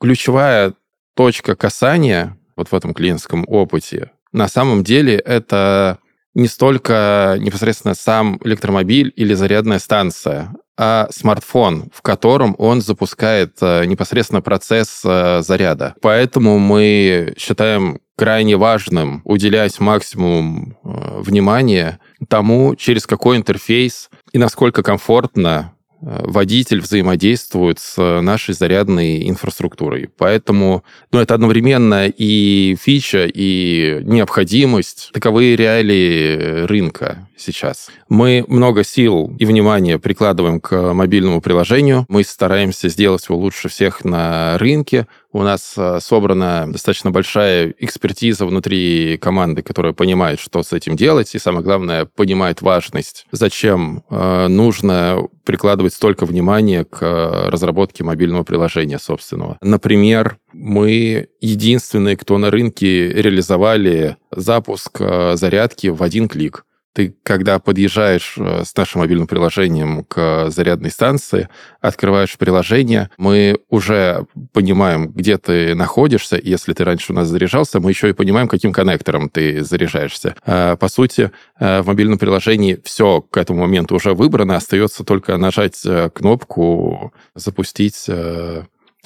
Ключевая 0.01 0.75
точка 1.17 1.57
касания 1.57 2.37
вот 2.57 2.69
в 2.69 2.75
этом 2.75 2.95
клиентском 2.95 3.45
опыте 3.49 4.11
на 4.33 4.49
самом 4.49 4.85
деле 4.85 5.17
это 5.17 5.99
не 6.35 6.47
столько 6.47 7.37
непосредственно 7.39 7.95
сам 7.95 8.39
электромобиль 8.45 9.13
или 9.17 9.35
зарядная 9.35 9.79
станция, 9.79 10.55
а 10.79 11.09
смартфон, 11.11 11.91
в 11.93 12.01
котором 12.01 12.55
он 12.57 12.81
запускает 12.81 13.57
э, 13.61 13.85
непосредственно 13.85 14.41
процесс 14.41 15.03
э, 15.05 15.43
заряда. 15.43 15.95
Поэтому 16.01 16.59
мы 16.59 17.35
считаем 17.37 18.01
крайне 18.17 18.57
важным 18.57 19.21
уделять 19.25 19.79
максимум 19.81 20.77
э, 20.83 21.21
внимания 21.21 22.01
тому, 22.29 22.77
через 22.77 23.07
какой 23.07 23.37
интерфейс 23.37 24.09
и 24.33 24.39
насколько 24.39 24.83
комфортно 24.83 25.75
водитель 26.01 26.81
взаимодействует 26.81 27.79
с 27.79 28.21
нашей 28.21 28.55
зарядной 28.55 29.29
инфраструктурой. 29.29 30.09
Поэтому 30.17 30.85
ну, 31.13 31.21
это 31.21 31.35
одновременно 31.35 32.09
и 32.09 32.77
фича, 32.81 33.27
и 33.27 34.01
необходимость. 34.03 35.11
Таковы 35.13 35.57
реалии 35.57 36.65
рынка 36.67 37.29
сейчас. 37.37 37.91
Мы 38.09 38.45
много 38.49 38.85
сил 38.85 39.35
и 39.39 39.45
внимания 39.45 39.99
прикладываем 39.99 40.61
к 40.61 40.93
мобильному 40.93 41.41
приложению. 41.41 42.07
Мы 42.09 42.25
стараемся 42.25 42.89
сделать 42.89 43.27
его 43.29 43.39
лучше 43.39 43.69
всех 43.69 44.05
на 44.05 44.59
рынке. 44.59 45.07
У 45.33 45.43
нас 45.43 45.75
э, 45.77 46.01
собрана 46.01 46.67
достаточно 46.67 47.13
большая 47.13 47.73
экспертиза 47.79 48.47
внутри 48.47 49.17
команды, 49.19 49.63
которая 49.63 49.93
понимает, 49.93 50.41
что 50.41 50.63
с 50.63 50.73
этим 50.73 50.97
делать, 50.97 51.35
и 51.35 51.39
самое 51.39 51.63
главное, 51.63 52.05
понимает 52.05 52.63
важность, 52.63 53.27
зачем 53.31 54.03
э, 54.11 54.49
нужно 54.49 55.29
прикладывать 55.45 55.95
столько 55.95 56.27
внимания 56.27 56.85
к 56.85 57.03
э, 57.03 57.49
разработке 57.49 58.03
мобильного 58.03 58.43
приложения 58.43 58.99
собственного. 58.99 59.57
Например, 59.61 60.39
мы 60.53 61.29
единственные, 61.41 62.17
кто 62.17 62.37
на 62.37 62.51
рынке 62.51 63.09
реализовали 63.13 64.17
запуск 64.33 65.01
зарядки 65.35 65.89
в 65.89 66.03
один 66.03 66.29
клик. 66.29 66.65
Ты, 66.93 67.15
когда 67.23 67.61
подъезжаешь 67.61 68.35
э, 68.37 68.65
с 68.65 68.75
нашим 68.77 69.01
мобильным 69.01 69.29
приложением 69.29 70.05
к 70.05 70.51
зарядной 70.51 70.91
станции, 70.91 71.49
открываешь 71.81 72.37
приложение, 72.37 73.11
мы 73.17 73.61
уже 73.69 74.27
понимаем, 74.53 75.09
где 75.09 75.39
ты 75.39 75.77
находишься. 75.77 76.41
Если 76.43 76.73
ты 76.73 76.85
раньше 76.85 77.13
у 77.13 77.17
нас 77.17 77.29
заряжался, 77.29 77.79
мы 77.79 77.91
еще 77.91 78.11
и 78.11 78.13
понимаем, 78.13 78.49
каким 78.49 78.73
коннектором 78.73 79.29
ты 79.29 79.63
заряжаешься. 79.63 80.35
А, 80.45 80.75
по 80.75 80.89
сути, 80.89 81.31
э, 81.61 81.83
в 81.83 81.87
мобильном 81.87 82.19
приложении 82.19 82.81
все 82.83 83.21
к 83.21 83.37
этому 83.37 83.61
моменту 83.61 83.95
уже 83.95 84.13
выбрано, 84.13 84.57
остается 84.57 85.05
только 85.05 85.37
нажать 85.37 85.81
э, 85.85 86.11
кнопку 86.13 87.13
«Запустить 87.37 88.09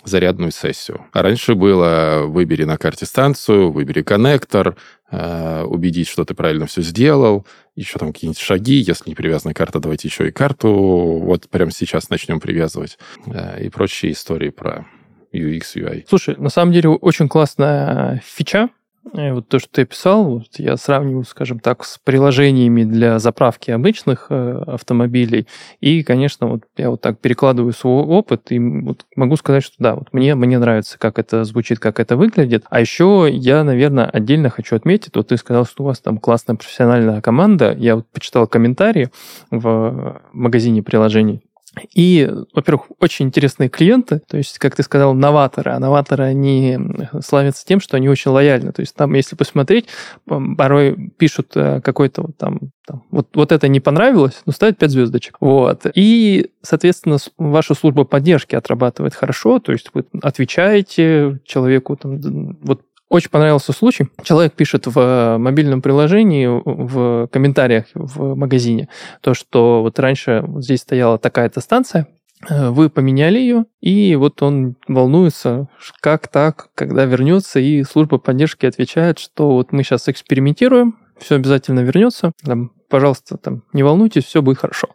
зарядную 0.04 0.52
сессию. 0.52 1.06
А 1.12 1.22
раньше 1.22 1.54
было 1.54 2.24
выбери 2.26 2.64
на 2.64 2.76
карте 2.76 3.06
станцию, 3.06 3.70
выбери 3.70 4.02
коннектор, 4.02 4.76
э, 5.10 5.62
убедить, 5.64 6.08
что 6.08 6.24
ты 6.24 6.34
правильно 6.34 6.66
все 6.66 6.82
сделал, 6.82 7.46
еще 7.74 7.98
там 7.98 8.12
какие-нибудь 8.12 8.40
шаги, 8.40 8.74
если 8.74 9.08
не 9.08 9.14
привязана 9.14 9.54
карта, 9.54 9.80
давайте 9.80 10.08
еще 10.08 10.28
и 10.28 10.32
карту 10.32 10.70
вот 11.22 11.48
прямо 11.48 11.70
сейчас 11.70 12.10
начнем 12.10 12.40
привязывать 12.40 12.98
э, 13.26 13.64
и 13.64 13.68
прочие 13.68 14.12
истории 14.12 14.50
про 14.50 14.86
UX, 15.32 15.76
UI. 15.76 16.04
Слушай, 16.08 16.36
на 16.36 16.48
самом 16.48 16.72
деле 16.72 16.90
очень 16.90 17.28
классная 17.28 18.22
фича, 18.24 18.70
И 19.12 19.30
вот 19.30 19.48
то, 19.48 19.58
что 19.58 19.68
ты 19.70 19.82
описал, 19.82 20.24
вот 20.24 20.48
я 20.56 20.76
сравниваю, 20.76 21.24
скажем 21.24 21.60
так, 21.60 21.84
с 21.84 21.98
приложениями 21.98 22.84
для 22.84 23.18
заправки 23.18 23.70
обычных 23.70 24.26
э, 24.30 24.62
автомобилей. 24.66 25.46
И, 25.80 26.02
конечно, 26.02 26.48
вот 26.48 26.64
я 26.76 26.90
вот 26.90 27.02
так 27.02 27.20
перекладываю 27.20 27.72
свой 27.72 28.02
опыт 28.02 28.50
и 28.50 28.58
вот 28.58 29.04
могу 29.14 29.36
сказать, 29.36 29.62
что 29.62 29.76
да, 29.78 29.94
вот 29.94 30.12
мне, 30.12 30.34
мне 30.34 30.58
нравится, 30.58 30.98
как 30.98 31.18
это 31.18 31.44
звучит, 31.44 31.78
как 31.78 32.00
это 32.00 32.16
выглядит. 32.16 32.64
А 32.70 32.80
еще 32.80 33.28
я, 33.30 33.62
наверное, 33.62 34.06
отдельно 34.06 34.48
хочу 34.48 34.74
отметить, 34.74 35.14
вот 35.14 35.28
ты 35.28 35.36
сказал, 35.36 35.66
что 35.66 35.84
у 35.84 35.86
вас 35.86 36.00
там 36.00 36.18
классная 36.18 36.56
профессиональная 36.56 37.20
команда. 37.20 37.74
Я 37.78 37.96
вот 37.96 38.06
почитал 38.08 38.46
комментарии 38.46 39.10
в 39.50 40.22
магазине 40.32 40.82
приложений. 40.82 41.43
И, 41.92 42.30
во-первых, 42.52 42.86
очень 43.00 43.26
интересные 43.26 43.68
клиенты, 43.68 44.20
то 44.28 44.36
есть, 44.36 44.58
как 44.58 44.76
ты 44.76 44.82
сказал, 44.82 45.14
новаторы. 45.14 45.72
А 45.72 45.78
новаторы, 45.78 46.24
они 46.24 46.78
славятся 47.24 47.64
тем, 47.66 47.80
что 47.80 47.96
они 47.96 48.08
очень 48.08 48.30
лояльны. 48.30 48.72
То 48.72 48.80
есть, 48.80 48.94
там, 48.94 49.14
если 49.14 49.36
посмотреть, 49.36 49.86
порой 50.26 51.12
пишут 51.16 51.52
э, 51.56 51.80
какой-то 51.80 52.22
вот 52.22 52.36
там, 52.36 52.60
там 52.86 53.04
вот, 53.10 53.28
вот 53.34 53.52
это 53.52 53.68
не 53.68 53.80
понравилось, 53.80 54.42
ну, 54.46 54.52
ставят 54.52 54.78
5 54.78 54.90
звездочек. 54.90 55.36
Вот. 55.40 55.86
И, 55.94 56.50
соответственно, 56.62 57.18
ваша 57.38 57.74
служба 57.74 58.04
поддержки 58.04 58.54
отрабатывает 58.54 59.14
хорошо, 59.14 59.58
то 59.58 59.72
есть 59.72 59.90
вы 59.94 60.04
отвечаете 60.22 61.40
человеку, 61.44 61.96
там, 61.96 62.58
вот 62.62 62.82
очень 63.08 63.30
понравился 63.30 63.72
случай. 63.72 64.08
Человек 64.22 64.54
пишет 64.54 64.86
в 64.86 64.98
э, 64.98 65.38
мобильном 65.38 65.82
приложении, 65.82 66.46
в 66.46 67.28
комментариях 67.28 67.86
в 67.94 68.34
магазине, 68.34 68.88
то, 69.20 69.34
что 69.34 69.82
вот 69.82 69.98
раньше 69.98 70.44
здесь 70.56 70.80
стояла 70.80 71.18
такая-то 71.18 71.60
станция, 71.60 72.08
э, 72.48 72.70
вы 72.70 72.90
поменяли 72.90 73.38
ее, 73.38 73.64
и 73.80 74.16
вот 74.16 74.42
он 74.42 74.76
волнуется, 74.88 75.68
как 76.00 76.28
так, 76.28 76.68
когда 76.74 77.04
вернется, 77.04 77.60
и 77.60 77.82
служба 77.82 78.18
поддержки 78.18 78.66
отвечает, 78.66 79.18
что 79.18 79.52
вот 79.52 79.72
мы 79.72 79.82
сейчас 79.82 80.08
экспериментируем, 80.08 80.98
все 81.18 81.36
обязательно 81.36 81.80
вернется, 81.80 82.32
там, 82.44 82.72
пожалуйста, 82.88 83.36
там, 83.36 83.62
не 83.72 83.82
волнуйтесь, 83.82 84.24
все 84.24 84.42
будет 84.42 84.58
хорошо. 84.58 84.88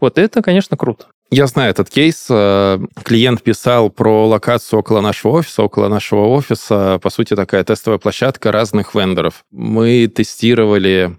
Вот 0.00 0.18
это, 0.18 0.42
конечно, 0.42 0.76
круто. 0.76 1.06
Я 1.30 1.46
знаю 1.46 1.70
этот 1.70 1.88
кейс. 1.88 2.26
Э, 2.28 2.78
клиент 3.04 3.42
писал 3.42 3.88
про 3.88 4.26
локацию 4.26 4.80
около 4.80 5.00
нашего 5.00 5.32
офиса. 5.32 5.62
Около 5.62 5.88
нашего 5.88 6.26
офиса, 6.26 6.98
по 7.00 7.08
сути, 7.08 7.36
такая 7.36 7.62
тестовая 7.62 7.98
площадка 7.98 8.50
разных 8.50 8.96
вендоров. 8.96 9.44
Мы 9.52 10.08
тестировали 10.08 11.16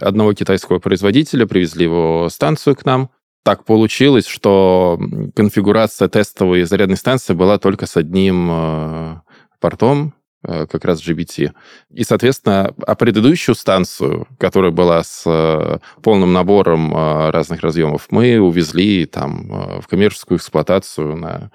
одного 0.00 0.34
китайского 0.34 0.78
производителя, 0.78 1.46
привезли 1.46 1.84
его 1.84 2.28
станцию 2.30 2.76
к 2.76 2.84
нам. 2.84 3.10
Так 3.44 3.64
получилось, 3.64 4.26
что 4.26 5.00
конфигурация 5.34 6.08
тестовой 6.08 6.64
зарядной 6.64 6.98
станции 6.98 7.32
была 7.32 7.58
только 7.58 7.86
с 7.86 7.96
одним 7.96 8.48
э, 8.50 9.20
портом, 9.60 10.12
как 10.46 10.84
раз 10.84 11.06
GBT. 11.06 11.52
И, 11.90 12.04
соответственно, 12.04 12.74
а 12.86 12.94
предыдущую 12.94 13.54
станцию, 13.54 14.28
которая 14.38 14.70
была 14.70 15.02
с 15.02 15.22
э, 15.26 15.78
полным 16.02 16.32
набором 16.32 16.94
э, 16.94 17.30
разных 17.30 17.60
разъемов, 17.62 18.06
мы 18.10 18.38
увезли 18.38 19.06
там 19.06 19.80
в 19.80 19.86
коммерческую 19.88 20.38
эксплуатацию 20.38 21.16
на 21.16 21.50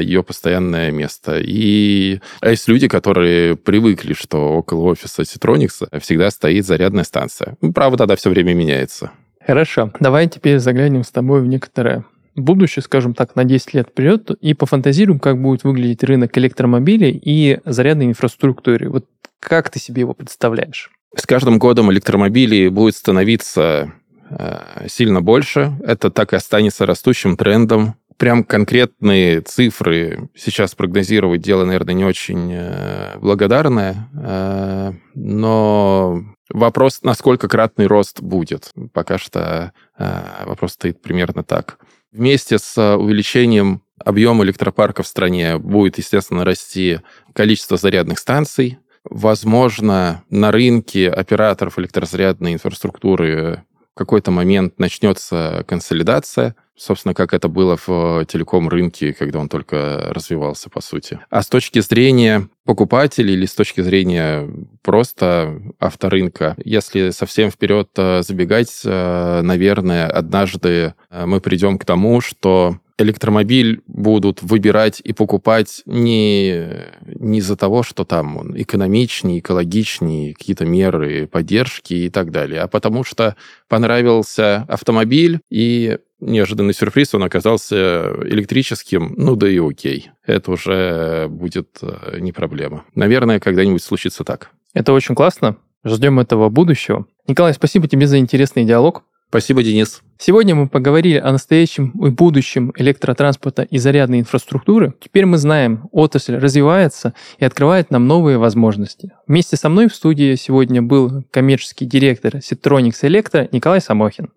ее 0.00 0.22
постоянное 0.22 0.90
место. 0.90 1.38
И 1.38 2.20
а 2.40 2.50
есть 2.50 2.68
люди, 2.68 2.88
которые 2.88 3.56
привыкли, 3.56 4.14
что 4.14 4.52
около 4.52 4.84
офиса 4.84 5.22
Citronics 5.22 6.00
всегда 6.00 6.30
стоит 6.30 6.64
зарядная 6.64 7.04
станция. 7.04 7.56
Правда, 7.74 8.06
тогда 8.06 8.16
все 8.16 8.30
время 8.30 8.54
меняется. 8.54 9.10
Хорошо. 9.44 9.92
Давай 10.00 10.28
теперь 10.28 10.58
заглянем 10.60 11.02
с 11.02 11.10
тобой 11.10 11.42
в 11.42 11.46
некоторое 11.46 12.04
будущее, 12.36 12.82
скажем 12.82 13.14
так, 13.14 13.34
на 13.36 13.44
10 13.44 13.74
лет 13.74 13.88
вперед 13.88 14.30
и 14.40 14.54
пофантазируем, 14.54 15.18
как 15.18 15.40
будет 15.40 15.64
выглядеть 15.64 16.04
рынок 16.04 16.36
электромобилей 16.38 17.10
и 17.10 17.60
зарядной 17.64 18.06
инфраструктуры. 18.06 18.88
Вот 18.90 19.06
как 19.40 19.70
ты 19.70 19.78
себе 19.78 20.00
его 20.00 20.14
представляешь? 20.14 20.90
С 21.14 21.26
каждым 21.26 21.58
годом 21.58 21.90
электромобилей 21.90 22.68
будет 22.68 22.94
становиться 22.94 23.92
э, 24.28 24.86
сильно 24.88 25.22
больше. 25.22 25.72
Это 25.84 26.10
так 26.10 26.32
и 26.32 26.36
останется 26.36 26.84
растущим 26.84 27.36
трендом. 27.36 27.94
Прям 28.18 28.44
конкретные 28.44 29.42
цифры 29.42 30.30
сейчас 30.34 30.74
прогнозировать 30.74 31.42
дело, 31.42 31.64
наверное, 31.64 31.94
не 31.94 32.04
очень 32.04 32.50
э, 32.52 33.18
благодарное, 33.18 34.08
э, 34.14 34.92
но 35.14 36.22
вопрос, 36.50 37.02
насколько 37.02 37.48
кратный 37.48 37.86
рост 37.86 38.20
будет. 38.20 38.72
Пока 38.92 39.18
что 39.18 39.72
э, 39.98 40.22
вопрос 40.46 40.72
стоит 40.72 41.02
примерно 41.02 41.42
так. 41.42 41.78
Вместе 42.16 42.58
с 42.58 42.78
э, 42.78 42.94
увеличением 42.94 43.82
объема 44.02 44.42
электропарка 44.42 45.02
в 45.02 45.06
стране 45.06 45.58
будет, 45.58 45.98
естественно, 45.98 46.46
расти 46.46 47.00
количество 47.34 47.76
зарядных 47.76 48.18
станций. 48.18 48.78
Возможно, 49.04 50.24
на 50.30 50.50
рынке 50.50 51.10
операторов 51.10 51.78
электрозарядной 51.78 52.54
инфраструктуры 52.54 53.64
в 53.94 53.98
какой-то 53.98 54.30
момент 54.30 54.78
начнется 54.78 55.62
консолидация, 55.68 56.56
собственно, 56.76 57.14
как 57.14 57.32
это 57.34 57.48
было 57.48 57.76
в 57.76 58.24
телеком-рынке, 58.26 59.12
когда 59.12 59.38
он 59.38 59.48
только 59.48 60.08
развивался, 60.10 60.70
по 60.70 60.80
сути. 60.80 61.18
А 61.30 61.42
с 61.42 61.48
точки 61.48 61.80
зрения 61.80 62.48
покупателей 62.64 63.34
или 63.34 63.46
с 63.46 63.54
точки 63.54 63.80
зрения 63.80 64.48
просто 64.82 65.60
авторынка, 65.78 66.56
если 66.64 67.10
совсем 67.10 67.50
вперед 67.50 67.88
э, 67.96 68.22
забегать, 68.22 68.82
э, 68.84 69.40
наверное, 69.42 70.08
однажды 70.08 70.94
э, 71.10 71.26
мы 71.26 71.40
придем 71.40 71.78
к 71.78 71.84
тому, 71.84 72.20
что 72.20 72.78
электромобиль 72.98 73.82
будут 73.86 74.42
выбирать 74.42 75.00
и 75.04 75.12
покупать 75.12 75.82
не, 75.86 76.66
не 77.06 77.38
из-за 77.38 77.56
того, 77.56 77.82
что 77.82 78.04
там 78.04 78.36
он 78.38 78.60
экономичнее, 78.60 79.40
экологичнее, 79.40 80.34
какие-то 80.34 80.64
меры 80.64 81.26
поддержки 81.26 81.94
и 81.94 82.08
так 82.08 82.30
далее, 82.30 82.62
а 82.62 82.68
потому 82.68 83.04
что 83.04 83.36
понравился 83.68 84.64
автомобиль, 84.68 85.40
и 85.50 85.98
неожиданный 86.20 86.74
сюрприз, 86.74 87.14
он 87.14 87.24
оказался 87.24 88.14
электрическим, 88.24 89.14
ну 89.16 89.36
да 89.36 89.48
и 89.48 89.58
окей. 89.58 90.10
Это 90.24 90.52
уже 90.52 91.28
будет 91.28 91.78
э, 91.82 92.18
не 92.20 92.32
проблема. 92.32 92.84
Наверное, 92.94 93.40
когда-нибудь 93.40 93.82
случится 93.82 94.24
так. 94.24 94.50
Это 94.74 94.92
очень 94.92 95.14
классно. 95.14 95.56
Ждем 95.84 96.18
этого 96.18 96.48
будущего. 96.48 97.06
Николай, 97.28 97.54
спасибо 97.54 97.86
тебе 97.88 98.06
за 98.06 98.18
интересный 98.18 98.64
диалог. 98.64 99.04
Спасибо, 99.28 99.62
Денис. 99.62 100.02
Сегодня 100.18 100.54
мы 100.54 100.68
поговорили 100.68 101.18
о 101.18 101.32
настоящем 101.32 101.90
и 102.04 102.10
будущем 102.10 102.72
электротранспорта 102.76 103.62
и 103.62 103.76
зарядной 103.76 104.20
инфраструктуры. 104.20 104.94
Теперь 105.00 105.26
мы 105.26 105.36
знаем, 105.36 105.88
отрасль 105.92 106.36
развивается 106.36 107.12
и 107.38 107.44
открывает 107.44 107.90
нам 107.90 108.06
новые 108.06 108.38
возможности. 108.38 109.12
Вместе 109.26 109.56
со 109.56 109.68
мной 109.68 109.88
в 109.88 109.94
студии 109.94 110.36
сегодня 110.36 110.80
был 110.80 111.24
коммерческий 111.30 111.86
директор 111.86 112.36
Citronics 112.36 112.98
Электро 113.02 113.48
Николай 113.50 113.80
Самохин. 113.80 114.30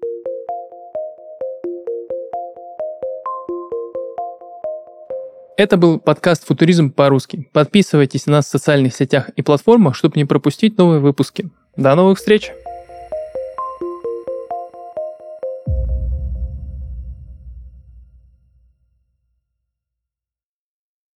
Это 5.59 5.75
был 5.75 5.99
подкаст 5.99 6.47
«Футуризм 6.47 6.89
по-русски». 6.89 7.49
Подписывайтесь 7.51 8.27
на 8.27 8.37
нас 8.37 8.45
в 8.45 8.49
социальных 8.49 8.95
сетях 8.95 9.27
и 9.35 9.41
платформах, 9.41 9.93
чтобы 9.93 10.13
не 10.15 10.23
пропустить 10.23 10.77
новые 10.77 11.01
выпуски. 11.01 11.49
До 11.75 11.95
новых 11.95 12.17
встреч! 12.17 12.53